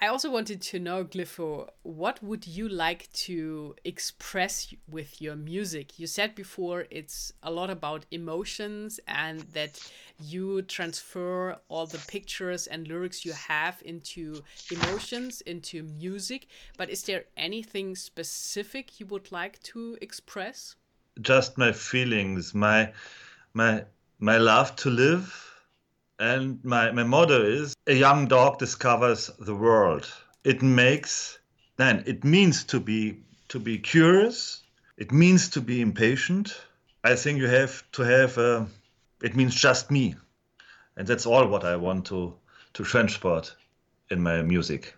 I 0.00 0.08
also 0.08 0.28
wanted 0.30 0.60
to 0.62 0.80
know, 0.80 1.04
Glypho, 1.04 1.68
what 1.82 2.22
would 2.22 2.46
you 2.46 2.68
like 2.68 3.10
to 3.12 3.76
express 3.84 4.74
with 4.90 5.22
your 5.22 5.36
music? 5.36 5.98
You 5.98 6.08
said 6.08 6.34
before 6.34 6.86
it's 6.90 7.32
a 7.44 7.50
lot 7.50 7.70
about 7.70 8.04
emotions 8.10 8.98
and 9.06 9.40
that 9.52 9.80
you 10.20 10.62
transfer 10.62 11.56
all 11.68 11.86
the 11.86 12.04
pictures 12.08 12.66
and 12.66 12.88
lyrics 12.88 13.24
you 13.24 13.32
have 13.32 13.82
into 13.84 14.42
emotions, 14.70 15.42
into 15.42 15.84
music. 15.84 16.48
But 16.76 16.90
is 16.90 17.04
there 17.04 17.24
anything 17.36 17.94
specific 17.94 18.98
you 18.98 19.06
would 19.06 19.30
like 19.30 19.62
to 19.62 19.96
express? 20.02 20.74
Just 21.20 21.56
my 21.56 21.70
feelings, 21.70 22.52
my 22.52 22.92
my 23.52 23.84
my 24.18 24.38
love 24.38 24.74
to 24.76 24.90
live 24.90 25.53
and 26.18 26.64
my, 26.64 26.90
my 26.92 27.02
motto 27.02 27.42
is 27.42 27.74
a 27.86 27.94
young 27.94 28.26
dog 28.26 28.58
discovers 28.58 29.30
the 29.38 29.54
world. 29.54 30.12
It 30.44 30.62
makes 30.62 31.38
then 31.76 32.04
it 32.06 32.24
means 32.24 32.64
to 32.64 32.80
be 32.80 33.20
to 33.48 33.58
be 33.58 33.78
curious. 33.78 34.62
It 34.96 35.12
means 35.12 35.48
to 35.50 35.60
be 35.60 35.80
impatient. 35.80 36.60
I 37.02 37.16
think 37.16 37.38
you 37.38 37.48
have 37.48 37.82
to 37.92 38.02
have 38.02 38.38
a, 38.38 38.66
it 39.22 39.34
means 39.34 39.54
just 39.54 39.90
me. 39.90 40.14
And 40.96 41.06
that's 41.06 41.26
all 41.26 41.46
what 41.48 41.64
I 41.64 41.76
want 41.76 42.06
to 42.06 42.34
to 42.74 42.84
transport 42.84 43.56
in 44.10 44.22
my 44.22 44.42
music. 44.42 44.94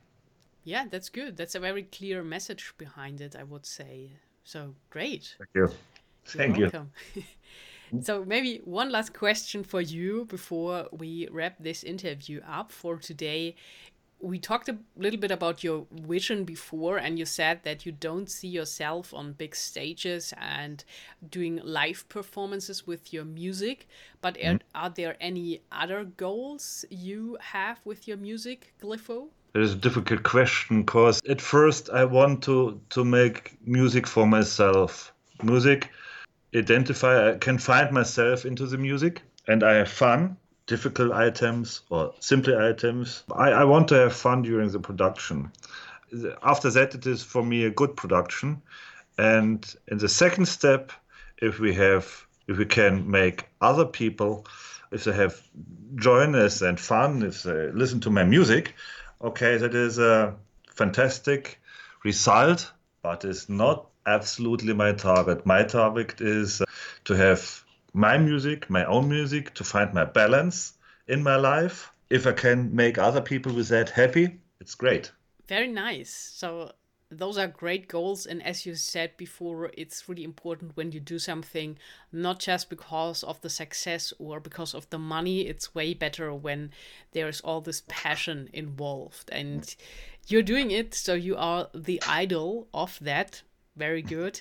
Yeah, 0.64 0.86
that's 0.90 1.10
good. 1.10 1.36
That's 1.36 1.54
a 1.54 1.60
very 1.60 1.84
clear 1.84 2.22
message 2.22 2.74
behind 2.76 3.20
it, 3.20 3.36
I 3.36 3.44
would 3.44 3.64
say. 3.64 4.10
So 4.44 4.74
great. 4.90 5.36
Thank 5.38 5.50
you. 5.54 5.70
Thank 6.24 6.58
You're 6.58 6.70
you. 7.14 7.22
So 8.02 8.24
maybe 8.24 8.60
one 8.64 8.90
last 8.90 9.14
question 9.14 9.62
for 9.62 9.80
you 9.80 10.24
before 10.26 10.88
we 10.92 11.28
wrap 11.30 11.56
this 11.60 11.84
interview 11.84 12.40
up 12.48 12.72
for 12.72 12.96
today. 12.96 13.54
We 14.18 14.38
talked 14.38 14.68
a 14.70 14.78
little 14.96 15.20
bit 15.20 15.30
about 15.30 15.62
your 15.62 15.86
vision 15.92 16.44
before, 16.44 16.96
and 16.96 17.18
you 17.18 17.26
said 17.26 17.60
that 17.64 17.84
you 17.84 17.92
don't 17.92 18.30
see 18.30 18.48
yourself 18.48 19.12
on 19.12 19.34
big 19.34 19.54
stages 19.54 20.32
and 20.38 20.82
doing 21.30 21.60
live 21.62 22.08
performances 22.08 22.86
with 22.86 23.12
your 23.12 23.26
music. 23.26 23.86
But 24.22 24.38
mm. 24.38 24.54
are, 24.74 24.86
are 24.86 24.90
there 24.90 25.16
any 25.20 25.60
other 25.70 26.04
goals 26.04 26.86
you 26.88 27.36
have 27.40 27.78
with 27.84 28.08
your 28.08 28.16
music, 28.16 28.72
Glypho? 28.82 29.28
It 29.54 29.62
is 29.62 29.74
a 29.74 29.76
difficult 29.76 30.22
question 30.22 30.82
because 30.82 31.20
at 31.28 31.40
first 31.40 31.90
I 31.90 32.04
want 32.04 32.42
to 32.44 32.80
to 32.90 33.04
make 33.04 33.56
music 33.66 34.06
for 34.06 34.26
myself. 34.26 35.12
Music 35.42 35.90
identify, 36.54 37.30
I 37.30 37.38
can 37.38 37.58
find 37.58 37.92
myself 37.92 38.44
into 38.44 38.66
the 38.66 38.78
music 38.78 39.22
and 39.46 39.62
I 39.62 39.74
have 39.74 39.90
fun. 39.90 40.36
Difficult 40.66 41.12
items 41.12 41.82
or 41.90 42.12
simple 42.18 42.58
items. 42.58 43.22
I, 43.32 43.50
I 43.50 43.64
want 43.64 43.86
to 43.88 43.94
have 43.94 44.12
fun 44.12 44.42
during 44.42 44.70
the 44.70 44.80
production. 44.80 45.52
After 46.42 46.70
that, 46.70 46.94
it 46.94 47.06
is 47.06 47.22
for 47.22 47.44
me 47.44 47.64
a 47.64 47.70
good 47.70 47.96
production. 47.96 48.62
And 49.16 49.64
in 49.86 49.98
the 49.98 50.08
second 50.08 50.46
step, 50.46 50.90
if 51.38 51.60
we 51.60 51.72
have, 51.74 52.26
if 52.48 52.58
we 52.58 52.64
can 52.64 53.08
make 53.08 53.44
other 53.60 53.84
people, 53.84 54.46
if 54.90 55.04
they 55.04 55.12
have 55.12 55.40
joyness 55.94 56.62
and 56.62 56.80
fun, 56.80 57.22
if 57.22 57.44
they 57.44 57.70
listen 57.70 58.00
to 58.00 58.10
my 58.10 58.24
music, 58.24 58.74
okay, 59.22 59.58
that 59.58 59.74
is 59.74 59.98
a 59.98 60.34
fantastic 60.68 61.60
result, 62.02 62.72
but 63.02 63.24
it's 63.24 63.48
not 63.48 63.86
absolutely 64.06 64.72
my 64.72 64.92
target. 64.92 65.44
My 65.44 65.64
target 65.64 66.20
is 66.20 66.60
uh, 66.60 66.64
to 67.04 67.14
have 67.14 67.64
my 67.92 68.18
music, 68.18 68.70
my 68.70 68.84
own 68.84 69.08
music, 69.08 69.54
to 69.54 69.64
find 69.64 69.92
my 69.92 70.04
balance 70.04 70.74
in 71.08 71.22
my 71.22 71.36
life. 71.36 71.92
If 72.08 72.26
I 72.26 72.32
can 72.32 72.74
make 72.74 72.98
other 72.98 73.20
people 73.20 73.52
with 73.52 73.68
that 73.68 73.90
happy, 73.90 74.38
it's 74.60 74.74
great. 74.74 75.12
Very 75.48 75.68
nice. 75.68 76.10
So 76.10 76.72
those 77.10 77.38
are 77.38 77.46
great 77.46 77.88
goals 77.88 78.26
and 78.26 78.42
as 78.42 78.66
you 78.66 78.74
said 78.74 79.16
before 79.16 79.70
it's 79.76 80.08
really 80.08 80.24
important 80.24 80.76
when 80.76 80.90
you 80.90 80.98
do 80.98 81.18
something 81.20 81.78
not 82.10 82.40
just 82.40 82.68
because 82.68 83.22
of 83.22 83.40
the 83.42 83.50
success 83.50 84.12
or 84.18 84.40
because 84.40 84.74
of 84.74 84.90
the 84.90 84.98
money 84.98 85.42
it's 85.42 85.72
way 85.72 85.94
better 85.94 86.34
when 86.34 86.70
there's 87.12 87.40
all 87.42 87.60
this 87.60 87.82
passion 87.86 88.48
involved 88.52 89.30
and 89.30 89.76
you're 90.26 90.42
doing 90.42 90.72
it 90.72 90.94
so 90.94 91.14
you 91.14 91.36
are 91.36 91.68
the 91.72 92.02
idol 92.08 92.66
of 92.74 92.98
that 93.00 93.42
very 93.76 94.02
good 94.02 94.40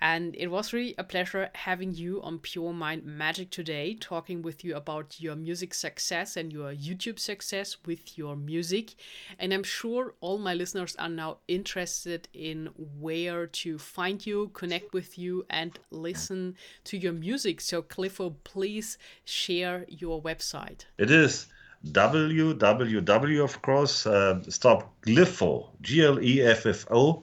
and 0.00 0.34
it 0.36 0.48
was 0.48 0.72
really 0.72 0.94
a 0.98 1.04
pleasure 1.04 1.48
having 1.54 1.94
you 1.94 2.20
on 2.22 2.38
Pure 2.38 2.74
Mind 2.74 3.04
Magic 3.04 3.50
today, 3.50 3.94
talking 3.94 4.42
with 4.42 4.62
you 4.62 4.76
about 4.76 5.20
your 5.20 5.34
music 5.36 5.72
success 5.72 6.36
and 6.36 6.52
your 6.52 6.74
YouTube 6.74 7.18
success 7.18 7.78
with 7.86 8.18
your 8.18 8.36
music. 8.36 8.94
And 9.38 9.54
I'm 9.54 9.62
sure 9.62 10.14
all 10.20 10.36
my 10.36 10.52
listeners 10.52 10.96
are 10.96 11.08
now 11.08 11.38
interested 11.48 12.28
in 12.34 12.68
where 13.00 13.46
to 13.46 13.78
find 13.78 14.24
you, 14.24 14.50
connect 14.52 14.92
with 14.92 15.16
you, 15.16 15.46
and 15.48 15.78
listen 15.90 16.56
to 16.84 16.98
your 16.98 17.14
music. 17.14 17.62
So, 17.62 17.80
Gleffo, 17.80 18.34
please 18.44 18.98
share 19.24 19.86
your 19.88 20.20
website. 20.20 20.84
It 20.98 21.10
is 21.10 21.46
www, 21.86 23.44
of 23.44 23.62
course, 23.62 24.06
uh, 24.06 24.42
stop 24.48 25.00
Gleffo, 25.02 25.68
G 25.80 26.04
L 26.04 26.20
E 26.22 26.42
F 26.42 26.66
F 26.66 26.86
O, 26.90 27.22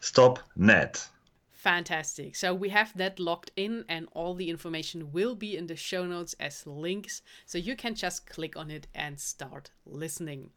stop 0.00 0.38
net. 0.56 1.08
Fantastic. 1.52 2.36
So 2.36 2.54
we 2.54 2.70
have 2.70 2.96
that 2.96 3.20
locked 3.20 3.50
in, 3.54 3.84
and 3.86 4.08
all 4.12 4.34
the 4.34 4.48
information 4.48 5.12
will 5.12 5.34
be 5.34 5.56
in 5.56 5.66
the 5.66 5.76
show 5.76 6.06
notes 6.06 6.34
as 6.40 6.66
links. 6.66 7.20
So 7.44 7.58
you 7.58 7.76
can 7.76 7.94
just 7.94 8.26
click 8.26 8.56
on 8.56 8.70
it 8.70 8.86
and 8.94 9.20
start 9.20 9.70
listening. 9.84 10.50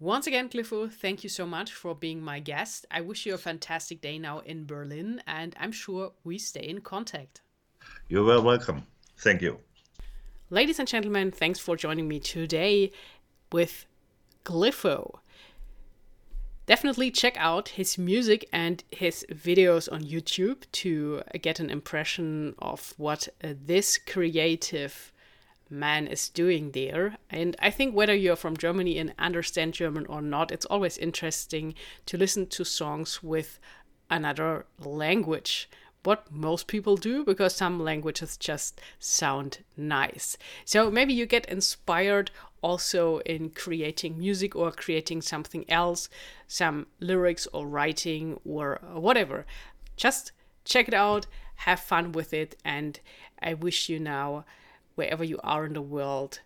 Once 0.00 0.26
again, 0.26 0.48
Gleffo, 0.48 0.92
thank 0.92 1.22
you 1.22 1.28
so 1.28 1.46
much 1.46 1.72
for 1.72 1.94
being 1.94 2.20
my 2.20 2.40
guest. 2.40 2.86
I 2.90 3.02
wish 3.02 3.24
you 3.24 3.34
a 3.34 3.38
fantastic 3.38 4.00
day 4.00 4.18
now 4.18 4.40
in 4.40 4.66
Berlin, 4.66 5.22
and 5.28 5.54
I'm 5.60 5.70
sure 5.70 6.10
we 6.24 6.38
stay 6.38 6.66
in 6.68 6.80
contact. 6.80 7.40
You're 8.08 8.24
well 8.24 8.42
welcome. 8.42 8.82
Thank 9.18 9.42
you. 9.42 9.60
Ladies 10.50 10.80
and 10.80 10.88
gentlemen, 10.88 11.30
thanks 11.30 11.60
for 11.60 11.76
joining 11.76 12.08
me 12.08 12.18
today 12.18 12.90
with 13.52 13.86
Gleffo 14.44 15.20
definitely 16.66 17.10
check 17.10 17.36
out 17.36 17.70
his 17.70 17.98
music 17.98 18.48
and 18.52 18.84
his 18.90 19.26
videos 19.30 19.90
on 19.92 20.02
YouTube 20.02 20.64
to 20.72 21.22
get 21.40 21.60
an 21.60 21.70
impression 21.70 22.54
of 22.58 22.94
what 22.96 23.28
uh, 23.42 23.54
this 23.64 23.98
creative 23.98 25.12
man 25.72 26.06
is 26.06 26.28
doing 26.28 26.70
there. 26.72 27.16
And 27.30 27.56
I 27.58 27.70
think 27.70 27.94
whether 27.94 28.14
you're 28.14 28.36
from 28.36 28.56
Germany 28.56 28.98
and 28.98 29.14
understand 29.18 29.74
German 29.74 30.06
or 30.06 30.20
not, 30.20 30.52
it's 30.52 30.66
always 30.66 30.98
interesting 30.98 31.74
to 32.06 32.18
listen 32.18 32.46
to 32.48 32.64
songs 32.64 33.22
with 33.22 33.58
another 34.10 34.66
language. 34.78 35.68
What 36.04 36.30
most 36.30 36.66
people 36.66 36.96
do 36.96 37.24
because 37.24 37.54
some 37.54 37.80
languages 37.80 38.36
just 38.36 38.80
sound 38.98 39.58
nice. 39.76 40.36
So 40.64 40.90
maybe 40.90 41.14
you 41.14 41.26
get 41.26 41.46
inspired 41.46 42.30
also 42.62 43.18
in 43.20 43.50
creating 43.50 44.18
music 44.18 44.56
or 44.56 44.70
creating 44.70 45.20
something 45.20 45.68
else, 45.68 46.08
some 46.46 46.86
lyrics 47.00 47.46
or 47.52 47.66
writing 47.66 48.40
or 48.44 48.80
whatever. 48.94 49.44
Just 49.96 50.32
check 50.64 50.88
it 50.88 50.94
out, 50.94 51.26
have 51.56 51.80
fun 51.80 52.12
with 52.12 52.32
it, 52.32 52.56
and 52.64 52.98
I 53.42 53.54
wish 53.54 53.88
you 53.88 53.98
now, 53.98 54.44
wherever 54.94 55.24
you 55.24 55.38
are 55.42 55.66
in 55.66 55.74
the 55.74 55.82
world, 55.82 56.40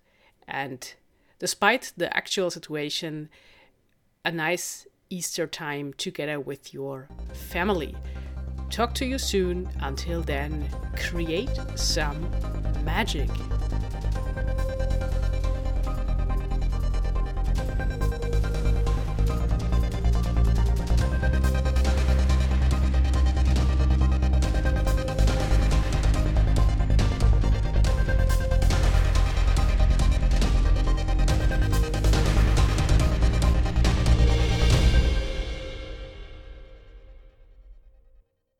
and 0.48 0.94
despite 1.38 1.92
the 1.96 2.14
actual 2.16 2.50
situation, 2.50 3.28
a 4.24 4.32
nice 4.32 4.86
Easter 5.10 5.46
time 5.46 5.92
together 5.92 6.40
with 6.40 6.74
your 6.74 7.08
family. 7.32 7.94
Talk 8.70 8.94
to 8.94 9.06
you 9.06 9.18
soon. 9.18 9.68
Until 9.80 10.22
then, 10.22 10.68
create 10.96 11.50
some 11.76 12.28
magic. 12.84 13.30